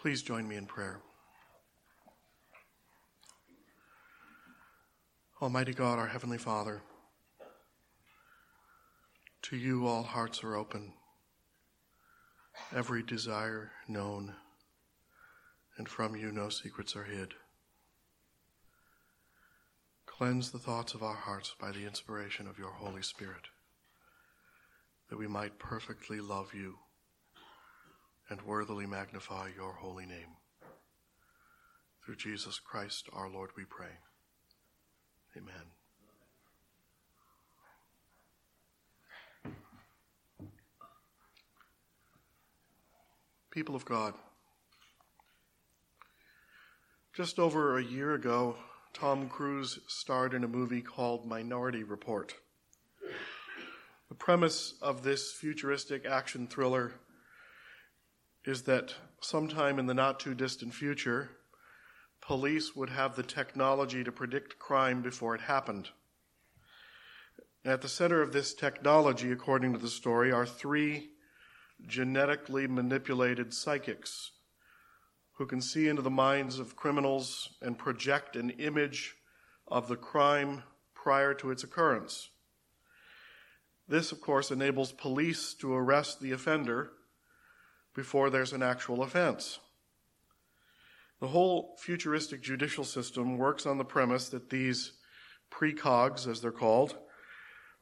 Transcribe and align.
Please 0.00 0.22
join 0.22 0.48
me 0.48 0.56
in 0.56 0.64
prayer. 0.64 1.02
Almighty 5.42 5.74
God, 5.74 5.98
our 5.98 6.06
Heavenly 6.06 6.38
Father, 6.38 6.80
to 9.42 9.58
you 9.58 9.86
all 9.86 10.02
hearts 10.02 10.42
are 10.42 10.56
open, 10.56 10.94
every 12.74 13.02
desire 13.02 13.72
known, 13.88 14.32
and 15.76 15.86
from 15.86 16.16
you 16.16 16.32
no 16.32 16.48
secrets 16.48 16.96
are 16.96 17.04
hid. 17.04 17.34
Cleanse 20.06 20.50
the 20.50 20.58
thoughts 20.58 20.94
of 20.94 21.02
our 21.02 21.14
hearts 21.14 21.54
by 21.60 21.72
the 21.72 21.84
inspiration 21.84 22.46
of 22.46 22.58
your 22.58 22.72
Holy 22.72 23.02
Spirit, 23.02 23.48
that 25.10 25.18
we 25.18 25.26
might 25.26 25.58
perfectly 25.58 26.20
love 26.20 26.54
you 26.54 26.76
and 28.30 28.40
worthily 28.42 28.86
magnify 28.86 29.48
your 29.56 29.72
holy 29.72 30.06
name. 30.06 30.36
Through 32.04 32.16
Jesus 32.16 32.58
Christ 32.58 33.08
our 33.12 33.28
Lord 33.28 33.50
we 33.56 33.64
pray. 33.64 33.98
Amen. 35.36 35.54
People 43.50 43.74
of 43.74 43.84
God, 43.84 44.14
just 47.12 47.40
over 47.40 47.76
a 47.76 47.82
year 47.82 48.14
ago, 48.14 48.54
Tom 48.92 49.28
Cruise 49.28 49.80
starred 49.88 50.34
in 50.34 50.44
a 50.44 50.48
movie 50.48 50.82
called 50.82 51.26
Minority 51.26 51.82
Report. 51.82 52.32
The 54.08 54.14
premise 54.14 54.74
of 54.80 55.02
this 55.02 55.32
futuristic 55.32 56.06
action 56.06 56.46
thriller 56.46 56.92
is 58.44 58.62
that 58.62 58.94
sometime 59.20 59.78
in 59.78 59.86
the 59.86 59.94
not 59.94 60.20
too 60.20 60.34
distant 60.34 60.74
future, 60.74 61.30
police 62.20 62.74
would 62.74 62.90
have 62.90 63.16
the 63.16 63.22
technology 63.22 64.02
to 64.04 64.12
predict 64.12 64.58
crime 64.58 65.02
before 65.02 65.34
it 65.34 65.42
happened. 65.42 65.88
At 67.64 67.82
the 67.82 67.88
center 67.88 68.22
of 68.22 68.32
this 68.32 68.54
technology, 68.54 69.30
according 69.30 69.74
to 69.74 69.78
the 69.78 69.88
story, 69.88 70.32
are 70.32 70.46
three 70.46 71.10
genetically 71.86 72.66
manipulated 72.66 73.52
psychics 73.52 74.32
who 75.32 75.46
can 75.46 75.60
see 75.60 75.88
into 75.88 76.02
the 76.02 76.10
minds 76.10 76.58
of 76.58 76.76
criminals 76.76 77.56
and 77.62 77.78
project 77.78 78.36
an 78.36 78.50
image 78.50 79.16
of 79.68 79.88
the 79.88 79.96
crime 79.96 80.62
prior 80.94 81.34
to 81.34 81.50
its 81.50 81.64
occurrence. 81.64 82.30
This, 83.88 84.12
of 84.12 84.20
course, 84.20 84.50
enables 84.50 84.92
police 84.92 85.54
to 85.54 85.74
arrest 85.74 86.20
the 86.20 86.32
offender 86.32 86.92
before 87.94 88.30
there's 88.30 88.52
an 88.52 88.62
actual 88.62 89.02
offense. 89.02 89.58
The 91.20 91.28
whole 91.28 91.76
futuristic 91.78 92.40
judicial 92.40 92.84
system 92.84 93.36
works 93.36 93.66
on 93.66 93.78
the 93.78 93.84
premise 93.84 94.28
that 94.30 94.48
these 94.48 94.92
precogs, 95.50 96.26
as 96.26 96.40
they're 96.40 96.50
called, 96.50 96.96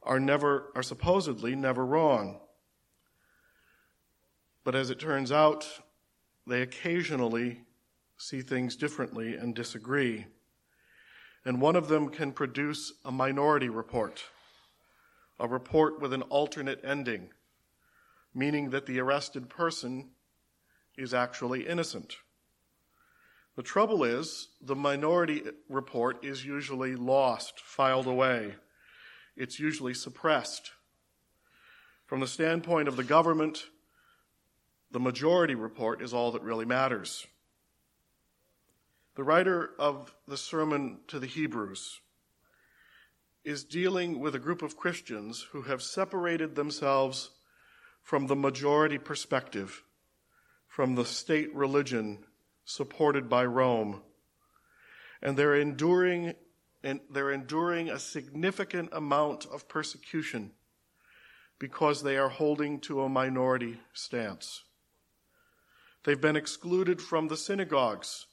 are 0.03 0.19
never 0.19 0.71
are 0.75 0.83
supposedly 0.83 1.55
never 1.55 1.85
wrong. 1.85 2.39
But 4.63 4.75
as 4.75 4.89
it 4.89 4.99
turns 4.99 5.31
out, 5.31 5.67
they 6.45 6.61
occasionally 6.61 7.63
see 8.17 8.41
things 8.41 8.75
differently 8.75 9.35
and 9.35 9.55
disagree. 9.55 10.25
And 11.45 11.61
one 11.61 11.75
of 11.75 11.87
them 11.87 12.09
can 12.09 12.33
produce 12.33 12.93
a 13.05 13.11
minority 13.11 13.69
report, 13.69 14.23
a 15.39 15.47
report 15.47 16.01
with 16.01 16.11
an 16.11 16.23
alternate 16.23 16.81
ending 16.83 17.29
meaning 18.33 18.69
that 18.69 18.85
the 18.85 18.99
arrested 18.99 19.49
person 19.49 20.09
is 20.97 21.13
actually 21.13 21.67
innocent. 21.67 22.17
The 23.55 23.63
trouble 23.63 24.03
is, 24.03 24.49
the 24.61 24.75
minority 24.75 25.43
report 25.67 26.23
is 26.23 26.45
usually 26.45 26.95
lost, 26.95 27.59
filed 27.59 28.07
away. 28.07 28.55
It's 29.35 29.59
usually 29.59 29.93
suppressed. 29.93 30.71
From 32.05 32.21
the 32.21 32.27
standpoint 32.27 32.87
of 32.87 32.95
the 32.95 33.03
government, 33.03 33.65
the 34.91 34.99
majority 34.99 35.55
report 35.55 36.01
is 36.01 36.13
all 36.13 36.31
that 36.31 36.41
really 36.41 36.65
matters. 36.65 37.27
The 39.15 39.23
writer 39.23 39.71
of 39.77 40.13
the 40.27 40.37
Sermon 40.37 40.99
to 41.07 41.19
the 41.19 41.27
Hebrews 41.27 41.99
is 43.43 43.63
dealing 43.63 44.19
with 44.19 44.35
a 44.35 44.39
group 44.39 44.61
of 44.61 44.77
Christians 44.77 45.47
who 45.51 45.63
have 45.63 45.81
separated 45.81 46.55
themselves 46.55 47.31
from 48.01 48.27
the 48.27 48.35
majority 48.35 48.97
perspective, 48.97 49.83
from 50.67 50.95
the 50.95 51.05
state 51.05 51.53
religion 51.53 52.19
supported 52.65 53.29
by 53.29 53.45
Rome. 53.45 54.01
And 55.21 55.35
they're 55.37 55.55
enduring 55.55 56.33
and 56.83 57.01
they're 57.11 57.31
enduring 57.31 57.89
a 57.89 57.99
significant 57.99 58.89
amount 58.93 59.45
of 59.45 59.67
persecution 59.67 60.51
because 61.59 62.03
they 62.03 62.17
are 62.17 62.29
holding 62.29 62.79
to 62.79 63.01
a 63.01 63.09
minority 63.09 63.79
stance. 63.93 64.63
They've 66.05 66.19
been 66.19 66.37
excluded 66.37 67.01
from 67.01 67.27
the 67.27 67.35
synagogues, 67.35 68.27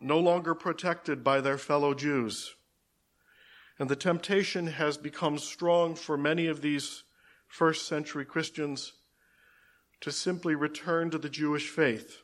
no 0.00 0.18
longer 0.18 0.54
protected 0.54 1.22
by 1.22 1.42
their 1.42 1.58
fellow 1.58 1.92
Jews. 1.92 2.54
And 3.78 3.90
the 3.90 3.96
temptation 3.96 4.68
has 4.68 4.96
become 4.96 5.38
strong 5.38 5.94
for 5.94 6.16
many 6.16 6.46
of 6.46 6.62
these 6.62 7.04
first 7.50 7.88
century 7.88 8.24
Christians 8.24 8.92
to 10.00 10.12
simply 10.12 10.54
return 10.54 11.10
to 11.10 11.18
the 11.18 11.28
Jewish 11.28 11.68
faith, 11.68 12.22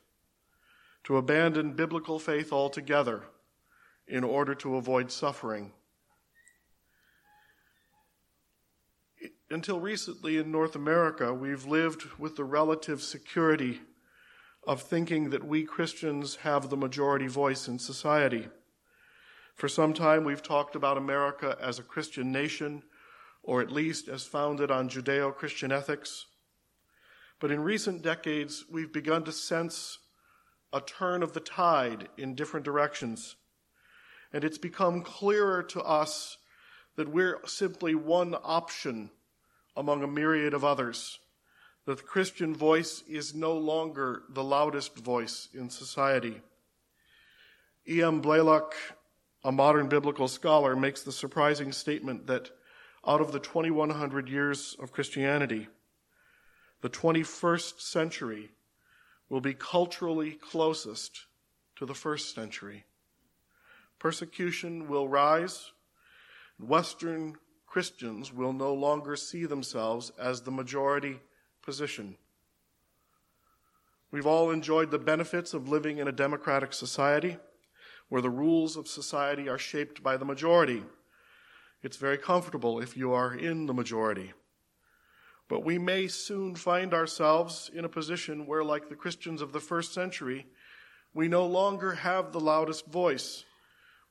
to 1.05 1.17
abandon 1.17 1.73
biblical 1.73 2.19
faith 2.19 2.53
altogether 2.53 3.25
in 4.07 4.23
order 4.23 4.55
to 4.55 4.77
avoid 4.77 5.11
suffering. 5.11 5.73
Until 9.51 9.81
recently 9.81 10.39
in 10.39 10.53
North 10.53 10.77
America, 10.77 11.35
we've 11.35 11.67
lived 11.67 12.05
with 12.19 12.37
the 12.37 12.45
relative 12.45 13.03
security 13.03 13.81
of 14.65 14.81
thinking 14.81 15.31
that 15.31 15.45
we 15.45 15.65
Christians 15.65 16.37
have 16.37 16.71
the 16.71 16.77
majority 16.77 17.27
voice 17.27 17.67
in 17.67 17.81
society. 17.81 18.49
For 19.57 19.69
some 19.69 19.93
time, 19.93 20.23
we've 20.23 20.43
talked 20.43 20.77
about 20.77 20.97
America 20.97 21.57
as 21.61 21.79
a 21.79 21.85
Christian 21.85 22.31
nation 22.31 22.85
or 23.47 23.63
at 23.63 23.71
least 23.71 24.09
as 24.09 24.25
founded 24.25 24.71
on 24.71 24.89
Judeo 24.89 25.35
Christian 25.35 25.71
ethics. 25.71 26.27
But 27.41 27.53
in 27.53 27.61
recent 27.61 28.03
decades, 28.03 28.65
we've 28.71 28.93
begun 28.93 29.23
to 29.25 29.33
sense 29.33 29.99
a 30.73 30.81
turn 30.81 31.23
of 31.23 31.33
the 31.33 31.41
tide 31.41 32.09
in 32.19 32.35
different 32.35 32.65
directions. 32.65 33.37
And 34.33 34.43
it's 34.43 34.59
become 34.59 35.01
clearer 35.03 35.63
to 35.63 35.81
us 35.81 36.39
that 36.97 37.09
we're 37.09 37.39
simply 37.47 37.95
one 37.95 38.35
option 38.43 39.11
among 39.77 40.03
a 40.03 40.09
myriad 40.09 40.53
of 40.53 40.65
others. 40.65 41.21
That 41.85 41.99
the 41.99 42.03
Christian 42.03 42.53
voice 42.53 43.05
is 43.09 43.33
no 43.33 43.53
longer 43.53 44.23
the 44.29 44.43
loudest 44.43 44.99
voice 44.99 45.49
in 45.55 45.71
society. 45.71 46.41
E.M. 47.89 48.21
Blaiklock, 48.21 48.75
a 49.45 49.53
modern 49.53 49.89
biblical 49.89 50.27
scholar, 50.27 50.75
makes 50.75 51.03
the 51.03 51.13
surprising 51.13 51.71
statement 51.71 52.27
that 52.27 52.51
out 53.07 53.21
of 53.21 53.33
the 53.33 53.39
2100 53.39 54.29
years 54.29 54.77
of 54.81 54.93
Christianity, 54.93 55.69
the 56.83 56.91
21st 56.91 57.81
century 57.81 58.51
will 59.29 59.41
be 59.41 59.55
culturally 59.55 60.33
closest 60.33 61.27
to 61.77 61.87
the 61.87 61.95
first 61.95 62.35
century. 62.35 62.85
Persecution 63.99 64.89
will 64.89 65.09
rise. 65.09 65.73
Western 66.59 67.37
Christians 67.67 68.33
will 68.33 68.53
no 68.53 68.73
longer 68.73 69.17
see 69.17 69.45
themselves 69.45 70.11
as 70.19 70.41
the 70.41 70.51
majority 70.51 71.21
position. 71.63 72.17
We've 74.11 74.27
all 74.27 74.51
enjoyed 74.51 74.91
the 74.91 74.99
benefits 74.99 75.53
of 75.53 75.69
living 75.69 75.99
in 75.99 76.09
a 76.09 76.13
democratic 76.13 76.73
society 76.73 77.39
where 78.09 78.23
the 78.23 78.31
rules 78.31 78.77
of 78.77 78.87
society 78.87 79.49
are 79.49 79.59
shaped 79.59 80.03
by 80.03 80.17
the 80.17 80.25
majority. 80.25 80.83
It's 81.83 81.97
very 81.97 82.19
comfortable 82.19 82.81
if 82.81 82.97
you 82.97 83.13
are 83.13 83.35
in 83.35 83.67
the 83.67 83.75
majority. 83.75 84.33
But 85.49 85.65
we 85.65 85.79
may 85.79 86.09
soon 86.09 86.55
find 86.55 86.93
ourselves 86.93 87.71
in 87.73 87.85
a 87.85 87.89
position 87.89 88.47
where, 88.47 88.65
like 88.65 88.89
the 88.89 88.97
Christians 88.97 89.41
of 89.41 89.53
the 89.53 89.61
first 89.61 89.95
century, 89.95 90.47
we 91.15 91.29
no 91.29 91.47
longer 91.47 91.93
have 91.93 92.33
the 92.33 92.41
loudest 92.41 92.87
voice. 92.87 93.45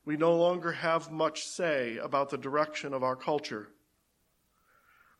We 0.04 0.16
no 0.16 0.34
longer 0.34 0.72
have 0.72 1.10
much 1.10 1.44
say 1.44 1.98
about 1.98 2.30
the 2.30 2.38
direction 2.38 2.94
of 2.94 3.02
our 3.02 3.16
culture. 3.16 3.68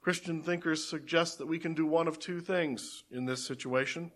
Christian 0.00 0.40
thinkers 0.42 0.88
suggest 0.88 1.38
that 1.38 1.48
we 1.48 1.58
can 1.58 1.74
do 1.74 1.84
one 1.84 2.06
of 2.06 2.18
two 2.18 2.40
things 2.40 3.02
in 3.10 3.26
this 3.26 3.44
situation. 3.44 4.12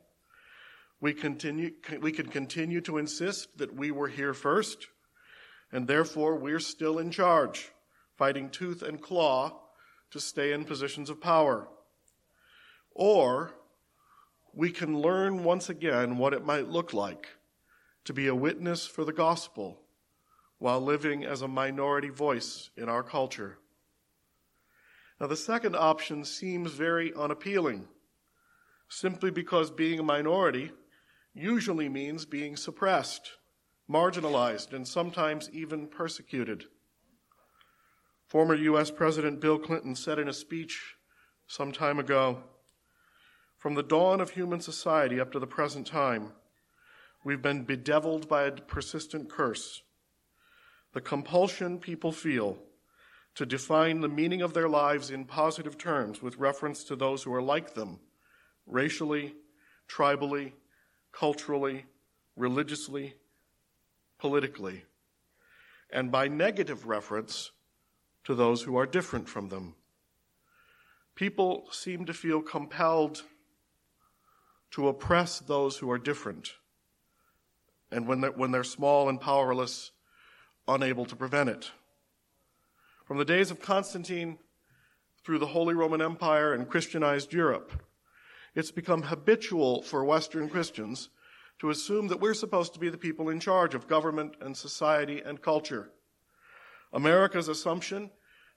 We, 1.00 1.12
continue, 1.12 1.72
we 2.00 2.12
can 2.12 2.28
continue 2.28 2.80
to 2.82 2.98
insist 2.98 3.58
that 3.58 3.74
we 3.74 3.90
were 3.90 4.08
here 4.08 4.32
first, 4.32 4.86
and 5.72 5.86
therefore 5.86 6.36
we're 6.36 6.60
still 6.60 6.98
in 6.98 7.10
charge 7.10 7.72
fighting 8.20 8.50
tooth 8.50 8.82
and 8.82 9.00
claw 9.00 9.50
to 10.10 10.20
stay 10.20 10.52
in 10.52 10.62
positions 10.62 11.08
of 11.08 11.22
power. 11.22 11.66
Or 12.90 13.54
we 14.52 14.70
can 14.70 15.00
learn 15.00 15.42
once 15.42 15.70
again 15.70 16.18
what 16.18 16.34
it 16.34 16.44
might 16.44 16.68
look 16.68 16.92
like 16.92 17.28
to 18.04 18.12
be 18.12 18.26
a 18.26 18.34
witness 18.34 18.86
for 18.86 19.06
the 19.06 19.12
gospel 19.14 19.80
while 20.58 20.82
living 20.82 21.24
as 21.24 21.40
a 21.40 21.48
minority 21.48 22.10
voice 22.10 22.68
in 22.76 22.90
our 22.90 23.02
culture. 23.02 23.56
Now, 25.18 25.26
the 25.26 25.34
second 25.34 25.74
option 25.74 26.26
seems 26.26 26.72
very 26.72 27.14
unappealing, 27.14 27.88
simply 28.90 29.30
because 29.30 29.70
being 29.70 29.98
a 29.98 30.02
minority 30.02 30.72
usually 31.32 31.88
means 31.88 32.26
being 32.26 32.54
suppressed, 32.54 33.30
marginalized, 33.90 34.74
and 34.74 34.86
sometimes 34.86 35.48
even 35.54 35.86
persecuted. 35.86 36.66
Former 38.30 38.54
U.S. 38.54 38.92
President 38.92 39.40
Bill 39.40 39.58
Clinton 39.58 39.96
said 39.96 40.20
in 40.20 40.28
a 40.28 40.32
speech 40.32 40.94
some 41.48 41.72
time 41.72 41.98
ago 41.98 42.44
From 43.58 43.74
the 43.74 43.82
dawn 43.82 44.20
of 44.20 44.30
human 44.30 44.60
society 44.60 45.18
up 45.18 45.32
to 45.32 45.40
the 45.40 45.48
present 45.48 45.84
time, 45.84 46.30
we've 47.24 47.42
been 47.42 47.64
bedeviled 47.64 48.28
by 48.28 48.44
a 48.44 48.52
persistent 48.52 49.28
curse. 49.28 49.82
The 50.92 51.00
compulsion 51.00 51.80
people 51.80 52.12
feel 52.12 52.58
to 53.34 53.44
define 53.44 54.00
the 54.00 54.08
meaning 54.08 54.42
of 54.42 54.54
their 54.54 54.68
lives 54.68 55.10
in 55.10 55.24
positive 55.24 55.76
terms 55.76 56.22
with 56.22 56.38
reference 56.38 56.84
to 56.84 56.94
those 56.94 57.24
who 57.24 57.34
are 57.34 57.42
like 57.42 57.74
them, 57.74 57.98
racially, 58.64 59.34
tribally, 59.88 60.52
culturally, 61.10 61.84
religiously, 62.36 63.14
politically, 64.20 64.84
and 65.92 66.12
by 66.12 66.28
negative 66.28 66.86
reference 66.86 67.50
to 68.24 68.34
those 68.34 68.62
who 68.62 68.76
are 68.76 68.86
different 68.86 69.28
from 69.28 69.48
them. 69.48 69.74
People 71.14 71.66
seem 71.70 72.04
to 72.06 72.14
feel 72.14 72.40
compelled 72.40 73.22
to 74.70 74.88
oppress 74.88 75.40
those 75.40 75.78
who 75.78 75.90
are 75.90 75.98
different, 75.98 76.52
and 77.90 78.06
when 78.06 78.20
they're, 78.20 78.30
when 78.30 78.52
they're 78.52 78.64
small 78.64 79.08
and 79.08 79.20
powerless, 79.20 79.90
unable 80.68 81.04
to 81.04 81.16
prevent 81.16 81.50
it. 81.50 81.72
From 83.04 83.18
the 83.18 83.24
days 83.24 83.50
of 83.50 83.60
Constantine 83.60 84.38
through 85.24 85.38
the 85.38 85.46
Holy 85.46 85.74
Roman 85.74 86.00
Empire 86.00 86.54
and 86.54 86.68
Christianized 86.68 87.32
Europe, 87.32 87.82
it's 88.54 88.70
become 88.70 89.02
habitual 89.02 89.82
for 89.82 90.04
Western 90.04 90.48
Christians 90.48 91.08
to 91.58 91.70
assume 91.70 92.08
that 92.08 92.20
we're 92.20 92.34
supposed 92.34 92.72
to 92.74 92.80
be 92.80 92.88
the 92.88 92.96
people 92.96 93.28
in 93.28 93.40
charge 93.40 93.74
of 93.74 93.86
government 93.86 94.34
and 94.40 94.56
society 94.56 95.20
and 95.24 95.42
culture. 95.42 95.90
America's 96.92 97.48
assumption 97.48 98.10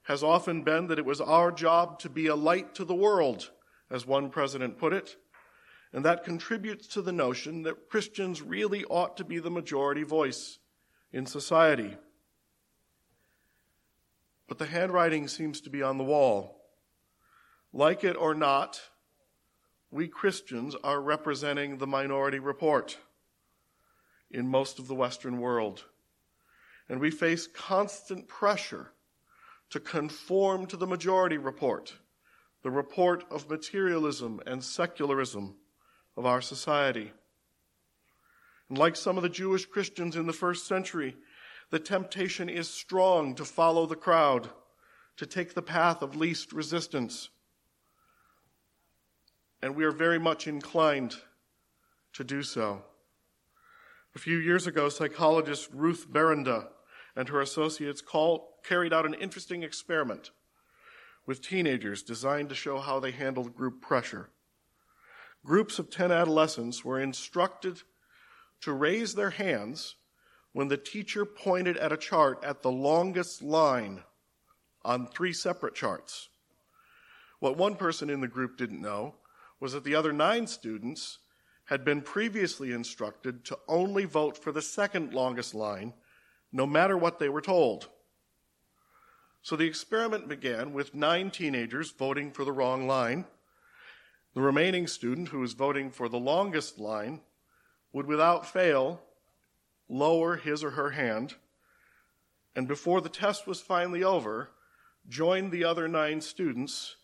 has 0.04 0.24
often 0.24 0.64
been 0.64 0.88
that 0.88 1.00
it 1.00 1.06
was 1.06 1.22
our 1.22 1.52
job 1.52 2.00
to 2.00 2.10
be 2.10 2.28
a 2.28 2.36
light 2.36 2.76
to 2.76 2.86
the 2.86 2.96
world, 2.96 3.52
as 3.90 4.06
one 4.06 4.30
president 4.30 4.78
put 4.78 4.94
it, 4.94 5.16
and 5.94 6.04
that 6.04 6.24
contributes 6.24 6.88
to 6.88 7.02
the 7.02 7.12
notion 7.12 7.64
that 7.64 7.90
Christians 7.90 8.42
really 8.42 8.84
ought 8.86 9.16
to 9.18 9.24
be 9.24 9.40
the 9.40 9.52
majority 9.52 10.04
voice 10.04 10.60
in 11.12 11.26
society 11.26 11.96
but 14.48 14.58
the 14.58 14.66
handwriting 14.66 15.28
seems 15.28 15.62
to 15.62 15.70
be 15.72 15.82
on 15.82 15.98
the 15.98 16.04
wall. 16.04 16.62
Like 17.72 18.04
it 18.04 18.16
or 18.16 18.36
not, 18.36 18.80
we 19.90 20.08
Christians 20.08 20.76
are 20.84 21.02
representing 21.02 21.78
the 21.78 21.88
minority 21.88 22.40
report 22.40 22.98
in 24.30 24.48
most 24.48 24.78
of 24.80 24.88
the 24.88 24.96
Western 24.96 25.40
world. 25.40 25.86
And 26.90 27.00
we 27.00 27.12
face 27.12 27.48
constant 27.48 28.28
pressure 28.28 28.92
to 29.70 29.80
conform 29.80 30.68
to 30.68 30.78
the 30.78 30.88
majority 30.88 31.38
report, 31.38 31.94
the 32.62 32.72
report 32.72 33.24
of 33.32 33.50
materialism 33.50 34.40
and 34.46 34.64
secularism 34.64 35.56
of 36.16 36.26
our 36.26 36.42
society. 36.42 37.12
And 38.70 38.78
like 38.78 38.96
some 38.96 39.18
of 39.18 39.24
the 39.24 39.30
Jewish 39.30 39.66
Christians 39.66 40.16
in 40.16 40.28
the 40.28 40.34
first 40.34 40.68
century, 40.68 41.16
the 41.70 41.80
temptation 41.80 42.50
is 42.50 42.70
strong 42.70 43.36
to 43.36 43.46
follow 43.46 43.86
the 43.86 43.96
crowd, 43.96 44.50
to 45.18 45.26
take 45.26 45.54
the 45.54 45.62
path 45.62 46.02
of 46.02 46.16
least 46.16 46.54
resistance. 46.54 47.30
And 49.62 49.76
we 49.76 49.86
are 49.86 49.92
very 49.92 50.20
much 50.20 50.48
inclined 50.48 51.16
to 52.14 52.24
do 52.24 52.44
so. 52.44 52.84
A 54.16 54.20
few 54.20 54.38
years 54.38 54.68
ago, 54.68 54.90
psychologist 54.90 55.70
Ruth 55.74 56.08
Berenda 56.08 56.68
and 57.16 57.30
her 57.30 57.42
associates 57.42 58.02
call, 58.02 58.60
carried 58.64 58.94
out 58.94 59.08
an 59.08 59.16
interesting 59.16 59.64
experiment 59.64 60.30
with 61.26 61.42
teenagers 61.42 62.04
designed 62.04 62.50
to 62.50 62.56
show 62.56 62.80
how 62.80 63.00
they 63.00 63.12
handled 63.12 63.56
group 63.56 63.82
pressure. 63.82 64.30
Groups 65.44 65.80
of 65.80 65.90
10 65.90 66.12
adolescents 66.12 66.86
were 66.86 67.00
instructed 67.00 67.82
to 68.62 68.72
raise 68.72 69.16
their 69.16 69.32
hands 69.32 69.96
when 70.52 70.68
the 70.68 70.78
teacher 70.78 71.26
pointed 71.26 71.76
at 71.78 71.92
a 71.92 71.98
chart 71.98 72.44
at 72.44 72.62
the 72.62 72.72
longest 72.72 73.42
line 73.42 74.04
on 74.86 75.08
three 75.08 75.34
separate 75.34 75.74
charts. 75.74 76.30
What 77.40 77.58
one 77.58 77.76
person 77.76 78.12
in 78.12 78.22
the 78.22 78.28
group 78.28 78.58
didn't 78.58 78.82
know 78.82 79.16
was 79.60 79.74
that 79.74 79.84
the 79.84 79.96
other 79.96 80.14
nine 80.14 80.46
students 80.46 81.20
had 81.66 81.86
been 81.86 82.02
previously 82.02 82.72
instructed 82.72 83.46
to 83.46 83.58
only 83.68 84.06
vote 84.06 84.38
for 84.38 84.52
the 84.52 84.62
second 84.62 85.14
longest 85.14 85.56
line, 85.56 85.94
no 86.52 86.66
matter 86.66 86.98
what 86.98 87.20
they 87.20 87.30
were 87.30 87.42
told. 87.42 87.90
So 89.42 89.56
the 89.56 89.68
experiment 89.68 90.28
began 90.28 90.74
with 90.74 90.96
nine 90.96 91.32
teenagers 91.32 91.92
voting 91.92 92.32
for 92.32 92.46
the 92.46 92.52
wrong 92.52 92.88
line. 92.88 93.26
The 94.34 94.42
remaining 94.42 94.88
student, 94.88 95.30
who 95.30 95.40
was 95.40 95.54
voting 95.54 95.92
for 95.92 96.10
the 96.10 96.20
longest 96.20 96.80
line, 96.80 97.22
would 97.92 98.08
without 98.08 98.46
fail 98.46 99.02
lower 99.90 100.38
his 100.38 100.64
or 100.64 100.72
her 100.72 100.92
hand, 100.92 101.36
and 102.56 102.68
before 102.68 103.02
the 103.02 103.10
test 103.10 103.46
was 103.46 103.62
finally 103.62 104.04
over, 104.04 104.50
joined 105.08 105.52
the 105.52 105.64
other 105.64 105.88
nine 105.88 106.22
students 106.22 106.96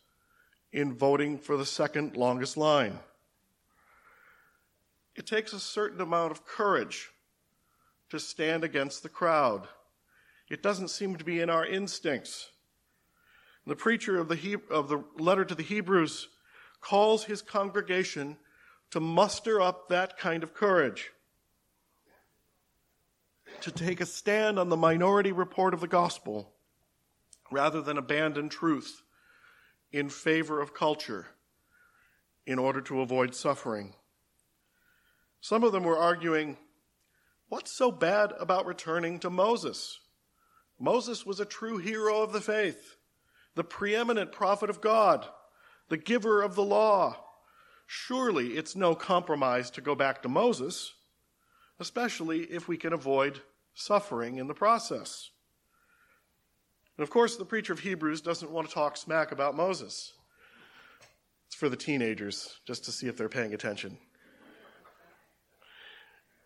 in 0.71 0.93
voting 0.93 1.37
for 1.37 1.57
the 1.57 1.65
second 1.65 2.15
longest 2.15 2.55
line. 2.55 2.99
It 5.19 5.27
takes 5.27 5.51
a 5.51 5.59
certain 5.59 5.99
amount 5.99 6.31
of 6.31 6.45
courage 6.45 7.09
to 8.09 8.21
stand 8.21 8.63
against 8.63 9.03
the 9.03 9.09
crowd. 9.09 9.67
It 10.49 10.63
doesn't 10.63 10.87
seem 10.87 11.17
to 11.17 11.25
be 11.25 11.41
in 11.41 11.49
our 11.49 11.65
instincts. 11.65 12.47
The 13.67 13.75
preacher 13.75 14.17
of 14.17 14.29
the, 14.29 14.37
he- 14.37 14.55
of 14.71 14.87
the 14.87 15.03
letter 15.17 15.43
to 15.43 15.53
the 15.53 15.61
Hebrews 15.61 16.29
calls 16.79 17.25
his 17.25 17.41
congregation 17.41 18.37
to 18.91 19.01
muster 19.01 19.59
up 19.59 19.89
that 19.89 20.17
kind 20.17 20.41
of 20.41 20.53
courage 20.53 21.11
to 23.59 23.71
take 23.71 23.99
a 23.99 24.05
stand 24.05 24.57
on 24.57 24.69
the 24.69 24.77
minority 24.77 25.33
report 25.33 25.73
of 25.73 25.81
the 25.81 25.87
gospel 25.87 26.53
rather 27.51 27.81
than 27.81 27.97
abandon 27.97 28.47
truth 28.47 29.03
in 29.91 30.07
favor 30.07 30.61
of 30.61 30.73
culture 30.73 31.27
in 32.45 32.57
order 32.57 32.79
to 32.79 33.01
avoid 33.01 33.35
suffering. 33.35 33.93
Some 35.41 35.63
of 35.63 35.71
them 35.71 35.83
were 35.83 35.97
arguing, 35.97 36.57
what's 37.47 37.71
so 37.71 37.91
bad 37.91 38.33
about 38.39 38.65
returning 38.65 39.19
to 39.19 39.29
Moses? 39.29 39.99
Moses 40.79 41.25
was 41.25 41.39
a 41.39 41.45
true 41.45 41.77
hero 41.77 42.21
of 42.21 42.31
the 42.31 42.41
faith, 42.41 42.95
the 43.55 43.63
preeminent 43.63 44.31
prophet 44.31 44.69
of 44.69 44.81
God, 44.81 45.27
the 45.89 45.97
giver 45.97 46.41
of 46.41 46.55
the 46.55 46.63
law. 46.63 47.17
Surely 47.87 48.49
it's 48.49 48.75
no 48.75 48.95
compromise 48.95 49.71
to 49.71 49.81
go 49.81 49.95
back 49.95 50.21
to 50.21 50.29
Moses 50.29 50.93
especially 51.79 52.41
if 52.41 52.67
we 52.67 52.77
can 52.77 52.93
avoid 52.93 53.41
suffering 53.73 54.37
in 54.37 54.47
the 54.47 54.53
process. 54.53 55.29
And 56.97 57.03
of 57.03 57.09
course, 57.09 57.37
the 57.37 57.45
preacher 57.45 57.71
of 57.71 57.79
Hebrews 57.79 58.21
doesn't 58.21 58.51
want 58.51 58.67
to 58.67 58.73
talk 58.73 58.97
smack 58.97 59.31
about 59.31 59.55
Moses. 59.55 60.13
It's 61.47 61.55
for 61.55 61.69
the 61.69 61.77
teenagers, 61.77 62.59
just 62.67 62.83
to 62.85 62.91
see 62.91 63.07
if 63.07 63.15
they're 63.15 63.29
paying 63.29 63.53
attention. 63.53 63.97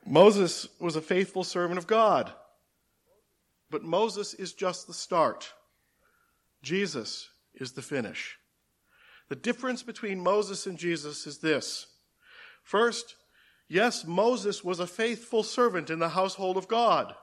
Moses 0.05 0.67
was 0.79 0.95
a 0.95 1.01
faithful 1.01 1.43
servant 1.43 1.77
of 1.77 1.87
God, 1.87 2.31
but 3.69 3.83
Moses 3.83 4.33
is 4.33 4.53
just 4.53 4.87
the 4.87 4.93
start. 4.93 5.53
Jesus 6.61 7.29
is 7.55 7.71
the 7.71 7.81
finish. 7.81 8.37
The 9.29 9.35
difference 9.35 9.83
between 9.83 10.19
Moses 10.19 10.67
and 10.67 10.77
Jesus 10.77 11.25
is 11.25 11.39
this. 11.39 11.87
First, 12.63 13.15
Yes, 13.73 14.05
Moses 14.05 14.63
was 14.63 14.79
a 14.79 14.85
faithful 14.85 15.41
servant 15.41 15.89
in 15.89 15.97
the 15.97 16.09
household 16.09 16.57
of 16.57 16.67
God. 16.67 17.15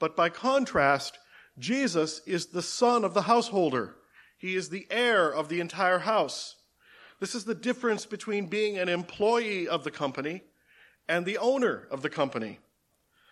But 0.00 0.16
by 0.16 0.28
contrast, 0.28 1.18
Jesus 1.56 2.20
is 2.26 2.46
the 2.46 2.62
son 2.62 3.04
of 3.04 3.14
the 3.14 3.22
householder. 3.22 3.94
He 4.38 4.56
is 4.56 4.70
the 4.70 4.88
heir 4.90 5.32
of 5.32 5.48
the 5.48 5.60
entire 5.60 6.00
house. 6.00 6.56
This 7.20 7.36
is 7.36 7.44
the 7.44 7.54
difference 7.54 8.06
between 8.06 8.46
being 8.46 8.76
an 8.76 8.88
employee 8.88 9.68
of 9.68 9.84
the 9.84 9.92
company 9.92 10.42
and 11.08 11.24
the 11.24 11.38
owner 11.38 11.86
of 11.90 12.02
the 12.02 12.10
company. 12.10 12.60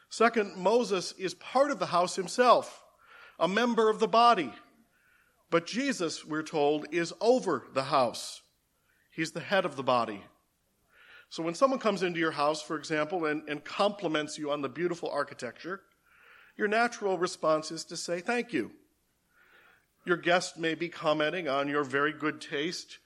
Second, 0.08 0.56
Moses 0.56 1.12
is 1.12 1.34
part 1.34 1.70
of 1.70 1.78
the 1.78 1.86
house 1.86 2.16
himself, 2.16 2.82
a 3.38 3.46
member 3.46 3.88
of 3.88 4.00
the 4.00 4.08
body. 4.08 4.52
But 5.50 5.66
Jesus, 5.66 6.24
we're 6.24 6.42
told, 6.42 6.86
is 6.92 7.12
over 7.20 7.66
the 7.72 7.84
house. 7.84 8.42
He's 9.10 9.32
the 9.32 9.40
head 9.40 9.64
of 9.64 9.76
the 9.76 9.82
body. 9.82 10.22
So 11.28 11.44
when 11.44 11.54
someone 11.54 11.78
comes 11.78 12.02
into 12.02 12.18
your 12.18 12.32
house, 12.32 12.60
for 12.60 12.76
example, 12.76 13.26
and, 13.26 13.48
and 13.48 13.64
compliments 13.64 14.36
you 14.36 14.50
on 14.50 14.62
the 14.62 14.68
beautiful 14.68 15.08
architecture, 15.10 15.80
your 16.56 16.66
natural 16.66 17.18
response 17.18 17.70
is 17.70 17.84
to 17.86 17.96
say 17.96 18.20
thank 18.20 18.52
you. 18.52 18.72
Your 20.04 20.16
guest 20.16 20.58
may 20.58 20.74
be 20.74 20.88
commenting 20.88 21.48
on 21.48 21.68
your 21.68 21.84
very 21.84 22.12
good 22.12 22.40
taste 22.40 22.98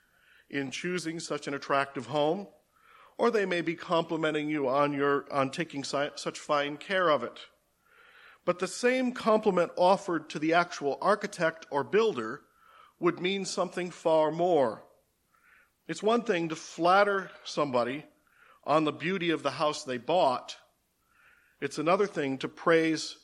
in 0.49 0.71
choosing 0.71 1.21
such 1.21 1.47
an 1.49 1.55
attractive 1.55 2.07
home, 2.07 2.47
or 3.17 3.31
they 3.31 3.47
may 3.47 3.61
be 3.61 3.75
complimenting 3.75 4.49
you 4.49 4.69
on 4.69 4.93
your 4.93 5.25
on 5.33 5.51
taking 5.51 5.85
such 5.85 6.39
fine 6.39 6.77
care 6.77 7.09
of 7.09 7.23
it. 7.23 7.41
But 8.45 8.59
the 8.59 8.69
same 8.69 9.13
compliment 9.13 9.73
offered 9.77 10.29
to 10.31 10.39
the 10.39 10.53
actual 10.53 10.99
architect 11.01 11.67
or 11.71 11.83
builder 11.83 12.43
would 12.99 13.21
mean 13.21 13.45
something 13.45 13.91
far 13.91 14.31
more. 14.31 14.85
It's 15.89 16.03
one 16.03 16.23
thing 16.23 16.49
to 16.49 16.57
flatter 16.57 17.31
somebody 17.45 18.05
on 18.65 18.85
the 18.85 18.93
beauty 18.93 19.31
of 19.31 19.43
the 19.43 19.53
house 19.53 19.85
they 19.85 19.99
bought. 19.99 20.57
It's 21.61 21.79
another 21.79 22.07
thing 22.07 22.39
to 22.39 22.49
praise 22.49 23.17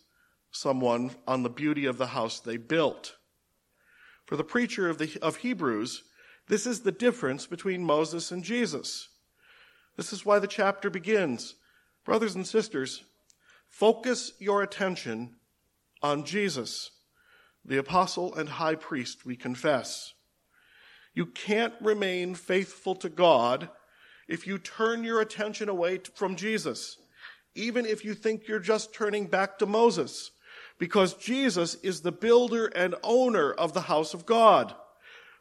someone 0.50 1.10
on 1.26 1.42
the 1.42 1.50
beauty 1.50 1.86
of 1.86 1.98
the 1.98 2.08
house 2.08 2.40
they 2.40 2.56
built. 2.56 3.16
For 4.26 4.36
the 4.36 4.44
preacher 4.44 4.88
of, 4.88 4.98
the, 4.98 5.18
of 5.20 5.36
Hebrews, 5.36 6.02
this 6.48 6.66
is 6.66 6.80
the 6.80 6.92
difference 6.92 7.46
between 7.46 7.84
Moses 7.84 8.30
and 8.30 8.42
Jesus. 8.42 9.08
This 9.96 10.12
is 10.12 10.24
why 10.24 10.38
the 10.38 10.46
chapter 10.46 10.90
begins. 10.90 11.54
Brothers 12.04 12.34
and 12.34 12.46
sisters, 12.46 13.04
focus 13.68 14.32
your 14.38 14.62
attention 14.62 15.36
on 16.02 16.24
Jesus, 16.24 16.90
the 17.64 17.78
apostle 17.78 18.34
and 18.34 18.48
high 18.48 18.74
priest 18.74 19.26
we 19.26 19.36
confess. 19.36 20.14
You 21.14 21.26
can't 21.26 21.74
remain 21.80 22.34
faithful 22.34 22.94
to 22.96 23.08
God 23.08 23.68
if 24.28 24.46
you 24.46 24.58
turn 24.58 25.04
your 25.04 25.20
attention 25.20 25.68
away 25.68 26.00
from 26.14 26.36
Jesus, 26.36 26.96
even 27.54 27.84
if 27.84 28.04
you 28.04 28.14
think 28.14 28.46
you're 28.46 28.60
just 28.60 28.94
turning 28.94 29.26
back 29.26 29.58
to 29.58 29.66
Moses, 29.66 30.30
because 30.78 31.14
Jesus 31.14 31.74
is 31.76 32.00
the 32.00 32.12
builder 32.12 32.66
and 32.66 32.94
owner 33.02 33.52
of 33.52 33.74
the 33.74 33.82
house 33.82 34.14
of 34.14 34.24
God. 34.24 34.74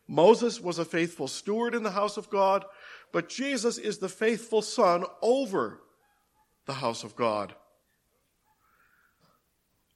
Moses 0.08 0.60
was 0.60 0.80
a 0.80 0.86
faithful 0.86 1.28
steward 1.28 1.76
in 1.76 1.84
the 1.84 1.92
house 1.92 2.18
of 2.18 2.30
God, 2.30 2.66
but 3.12 3.30
Jesus 3.30 3.78
is 3.78 3.98
the 3.98 4.10
faithful 4.10 4.62
son 4.62 5.06
over 5.22 5.82
the 6.66 6.74
house 6.74 7.04
of 7.04 7.16
God. 7.16 7.54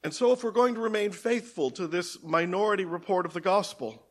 And 0.04 0.14
so, 0.14 0.34
if 0.34 0.44
we're 0.44 0.52
going 0.52 0.76
to 0.76 0.82
remain 0.82 1.12
faithful 1.12 1.72
to 1.72 1.88
this 1.88 2.22
minority 2.24 2.84
report 2.84 3.26
of 3.26 3.34
the 3.34 3.42
gospel, 3.42 4.06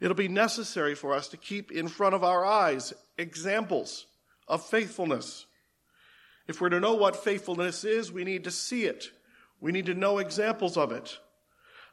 it'll 0.00 0.14
be 0.14 0.28
necessary 0.28 0.94
for 0.94 1.12
us 1.12 1.28
to 1.28 1.36
keep 1.36 1.72
in 1.72 1.88
front 1.88 2.14
of 2.14 2.22
our 2.22 2.44
eyes 2.44 2.92
examples 3.18 4.06
of 4.46 4.64
faithfulness. 4.64 5.46
If 6.46 6.60
we're 6.60 6.68
to 6.68 6.80
know 6.80 6.94
what 6.94 7.24
faithfulness 7.24 7.84
is, 7.84 8.12
we 8.12 8.24
need 8.24 8.44
to 8.44 8.50
see 8.50 8.84
it. 8.84 9.10
We 9.60 9.72
need 9.72 9.86
to 9.86 9.94
know 9.94 10.18
examples 10.18 10.76
of 10.76 10.92
it, 10.92 11.18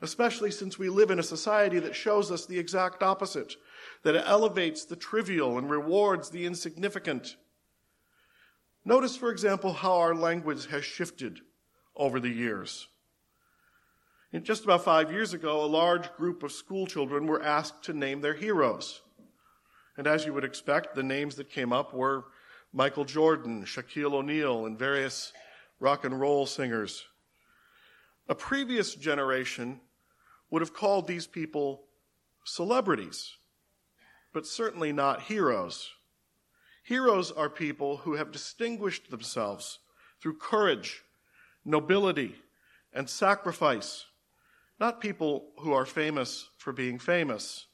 especially 0.02 0.52
since 0.52 0.78
we 0.78 0.90
live 0.90 1.12
in 1.12 1.20
a 1.20 1.24
society 1.24 1.80
that 1.80 1.96
shows 1.96 2.32
us 2.32 2.46
the 2.46 2.60
exact 2.60 3.02
opposite, 3.02 3.56
that 4.04 4.16
elevates 4.16 4.86
the 4.86 4.96
trivial 4.96 5.58
and 5.58 5.70
rewards 5.70 6.30
the 6.30 6.46
insignificant. 6.46 7.36
Notice, 8.86 9.16
for 9.16 9.32
example, 9.32 9.74
how 9.74 9.98
our 9.98 10.16
language 10.16 10.68
has 10.68 10.86
shifted 10.86 11.42
over 11.96 12.20
the 12.20 12.30
years. 12.30 12.88
Just 14.44 14.64
about 14.64 14.84
five 14.84 15.12
years 15.12 15.34
ago, 15.34 15.64
a 15.64 15.66
large 15.66 16.14
group 16.14 16.44
of 16.44 16.52
school 16.52 16.86
children 16.86 17.26
were 17.26 17.44
asked 17.44 17.84
to 17.86 17.94
name 17.94 18.22
their 18.22 18.36
heroes. 18.36 19.02
And 19.98 20.08
as 20.08 20.26
you 20.26 20.34
would 20.34 20.44
expect, 20.44 20.96
the 20.96 21.04
names 21.04 21.36
that 21.36 21.50
came 21.50 21.74
up 21.74 21.94
were 21.94 22.26
Michael 22.72 23.06
Jordan, 23.06 23.66
Shaquille 23.66 24.14
O'Neal, 24.14 24.66
and 24.66 24.78
various 24.78 25.34
rock 25.80 26.06
and 26.06 26.20
roll 26.20 26.46
singers. 26.46 27.06
A 28.28 28.36
previous 28.36 28.94
generation 28.94 29.82
would 30.52 30.62
have 30.62 30.74
called 30.74 31.08
these 31.08 31.26
people 31.26 31.86
celebrities, 32.44 33.38
but 34.34 34.46
certainly 34.46 34.92
not 34.92 35.24
heroes. 35.24 35.90
Heroes 36.84 37.32
are 37.32 37.50
people 37.50 37.98
who 37.98 38.16
have 38.16 38.32
distinguished 38.32 39.12
themselves 39.12 39.80
through 40.22 40.38
courage, 40.38 41.04
nobility, 41.66 42.36
and 42.94 43.10
sacrifice 43.10 44.06
not 44.80 45.02
people 45.02 45.50
who 45.60 45.74
are 45.74 45.86
famous 45.86 46.50
for 46.58 46.72
being 46.72 47.00
famous. 47.00 47.68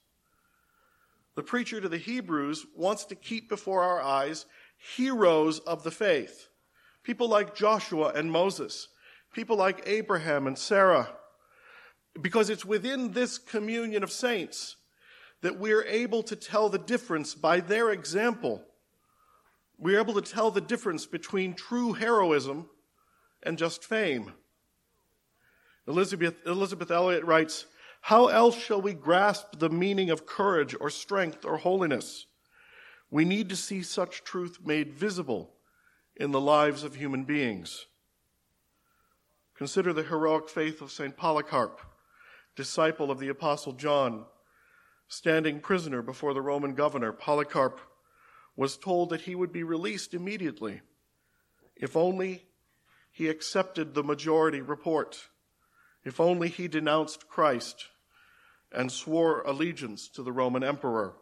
The 1.35 1.43
preacher 1.43 1.79
to 1.79 1.89
the 1.89 1.97
Hebrews 1.97 2.65
wants 2.75 3.05
to 3.05 3.15
keep 3.15 3.47
before 3.47 3.83
our 3.83 4.01
eyes 4.01 4.45
heroes 4.95 5.59
of 5.59 5.83
the 5.83 5.91
faith, 5.91 6.47
people 7.03 7.29
like 7.29 7.55
Joshua 7.55 8.11
and 8.15 8.31
Moses, 8.31 8.87
people 9.33 9.55
like 9.55 9.83
Abraham 9.85 10.47
and 10.47 10.57
Sarah, 10.57 11.09
because 12.21 12.49
it's 12.49 12.65
within 12.65 13.11
this 13.11 13.37
communion 13.37 14.03
of 14.03 14.11
saints 14.11 14.77
that 15.45 15.59
we're 15.59 15.83
able 15.83 16.23
to 16.23 16.35
tell 16.35 16.69
the 16.69 16.79
difference 16.79 17.35
by 17.35 17.59
their 17.59 17.91
example. 17.91 18.63
We're 19.77 19.99
able 19.99 20.19
to 20.19 20.33
tell 20.33 20.49
the 20.49 20.59
difference 20.59 21.05
between 21.05 21.53
true 21.53 21.93
heroism 21.93 22.67
and 23.43 23.55
just 23.55 23.83
fame. 23.85 24.33
Elizabeth, 25.87 26.33
Elisabeth 26.47 26.89
Elliot 26.89 27.23
writes, 27.25 27.67
How 28.01 28.25
else 28.25 28.57
shall 28.57 28.81
we 28.81 28.95
grasp 28.95 29.59
the 29.59 29.69
meaning 29.69 30.09
of 30.09 30.25
courage 30.25 30.75
or 30.81 30.89
strength 30.89 31.45
or 31.45 31.57
holiness? 31.57 32.25
We 33.11 33.23
need 33.23 33.47
to 33.49 33.55
see 33.55 33.83
such 33.83 34.23
truth 34.23 34.57
made 34.65 34.95
visible 34.95 35.51
in 36.15 36.31
the 36.31 36.41
lives 36.41 36.83
of 36.83 36.95
human 36.95 37.23
beings. 37.23 37.85
Consider 39.55 39.93
the 39.93 40.01
heroic 40.01 40.49
faith 40.49 40.81
of 40.81 40.91
St. 40.91 41.15
Polycarp, 41.15 41.81
disciple 42.55 43.11
of 43.11 43.19
the 43.19 43.29
Apostle 43.29 43.73
John. 43.73 44.25
Standing 45.07 45.59
prisoner 45.59 46.01
before 46.01 46.33
the 46.33 46.41
Roman 46.41 46.73
governor, 46.73 47.11
Polycarp 47.11 47.79
was 48.55 48.77
told 48.77 49.09
that 49.09 49.21
he 49.21 49.35
would 49.35 49.51
be 49.51 49.63
released 49.63 50.13
immediately 50.13 50.81
if 51.75 51.95
only 51.95 52.45
he 53.11 53.27
accepted 53.27 53.93
the 53.93 54.03
majority 54.03 54.61
report 54.61 55.29
if 56.05 56.19
only 56.19 56.47
he 56.47 56.67
denounced 56.67 57.27
Christ 57.27 57.87
and 58.71 58.91
swore 58.91 59.41
allegiance 59.41 60.07
to 60.09 60.23
the 60.23 60.31
Roman 60.31 60.63
emperor. 60.63 61.15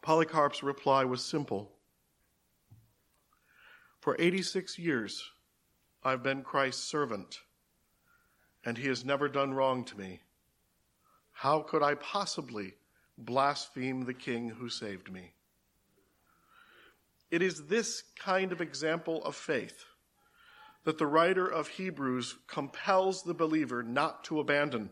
Polycarp's 0.00 0.62
reply 0.62 1.04
was 1.04 1.24
simple. 1.24 1.72
For 3.98 4.16
86 4.18 4.78
years, 4.78 5.30
I've 6.02 6.22
been 6.22 6.42
Christ's 6.42 6.84
servant, 6.84 7.40
and 8.64 8.78
he 8.78 8.86
has 8.86 9.04
never 9.04 9.28
done 9.28 9.52
wrong 9.52 9.84
to 9.86 9.98
me. 9.98 10.20
How 11.40 11.60
could 11.60 11.82
I 11.82 11.94
possibly 11.94 12.74
blaspheme 13.16 14.04
the 14.04 14.12
king 14.12 14.50
who 14.50 14.68
saved 14.68 15.10
me? 15.10 15.32
It 17.30 17.40
is 17.40 17.64
this 17.64 18.02
kind 18.14 18.52
of 18.52 18.60
example 18.60 19.24
of 19.24 19.36
faith 19.36 19.86
that 20.84 20.98
the 20.98 21.06
writer 21.06 21.46
of 21.46 21.66
Hebrews 21.66 22.36
compels 22.46 23.22
the 23.22 23.32
believer 23.32 23.82
not 23.82 24.22
to 24.24 24.38
abandon 24.38 24.90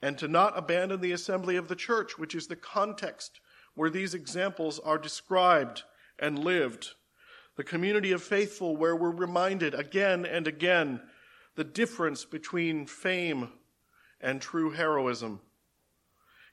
and 0.00 0.16
to 0.16 0.28
not 0.28 0.56
abandon 0.56 1.02
the 1.02 1.12
assembly 1.12 1.56
of 1.56 1.68
the 1.68 1.76
church, 1.76 2.16
which 2.16 2.34
is 2.34 2.46
the 2.46 2.56
context 2.56 3.40
where 3.74 3.90
these 3.90 4.14
examples 4.14 4.78
are 4.78 4.96
described 4.96 5.82
and 6.18 6.38
lived. 6.38 6.92
The 7.56 7.64
community 7.64 8.12
of 8.12 8.22
faithful, 8.22 8.78
where 8.78 8.96
we're 8.96 9.10
reminded 9.10 9.74
again 9.74 10.24
and 10.24 10.48
again 10.48 11.02
the 11.54 11.64
difference 11.64 12.24
between 12.24 12.86
fame 12.86 13.50
and 14.20 14.40
true 14.40 14.70
heroism. 14.70 15.40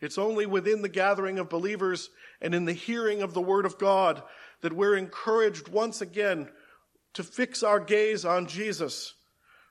It's 0.01 0.17
only 0.17 0.45
within 0.45 0.81
the 0.81 0.89
gathering 0.89 1.37
of 1.37 1.49
believers 1.49 2.09
and 2.41 2.55
in 2.55 2.65
the 2.65 2.73
hearing 2.73 3.21
of 3.21 3.33
the 3.33 3.41
Word 3.41 3.65
of 3.65 3.77
God 3.77 4.23
that 4.61 4.73
we're 4.73 4.97
encouraged 4.97 5.67
once 5.67 6.01
again 6.01 6.49
to 7.13 7.23
fix 7.23 7.61
our 7.61 7.79
gaze 7.79 8.25
on 8.25 8.47
Jesus 8.47 9.13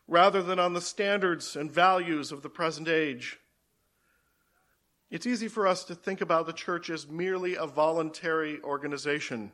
rather 0.06 0.42
than 0.42 0.58
on 0.58 0.72
the 0.72 0.80
standards 0.80 1.56
and 1.56 1.70
values 1.70 2.32
of 2.32 2.42
the 2.42 2.48
present 2.48 2.88
age. 2.88 3.38
It's 5.10 5.26
easy 5.26 5.48
for 5.48 5.66
us 5.66 5.84
to 5.84 5.94
think 5.94 6.20
about 6.20 6.46
the 6.46 6.52
church 6.52 6.90
as 6.90 7.08
merely 7.08 7.56
a 7.56 7.66
voluntary 7.66 8.60
organization 8.62 9.52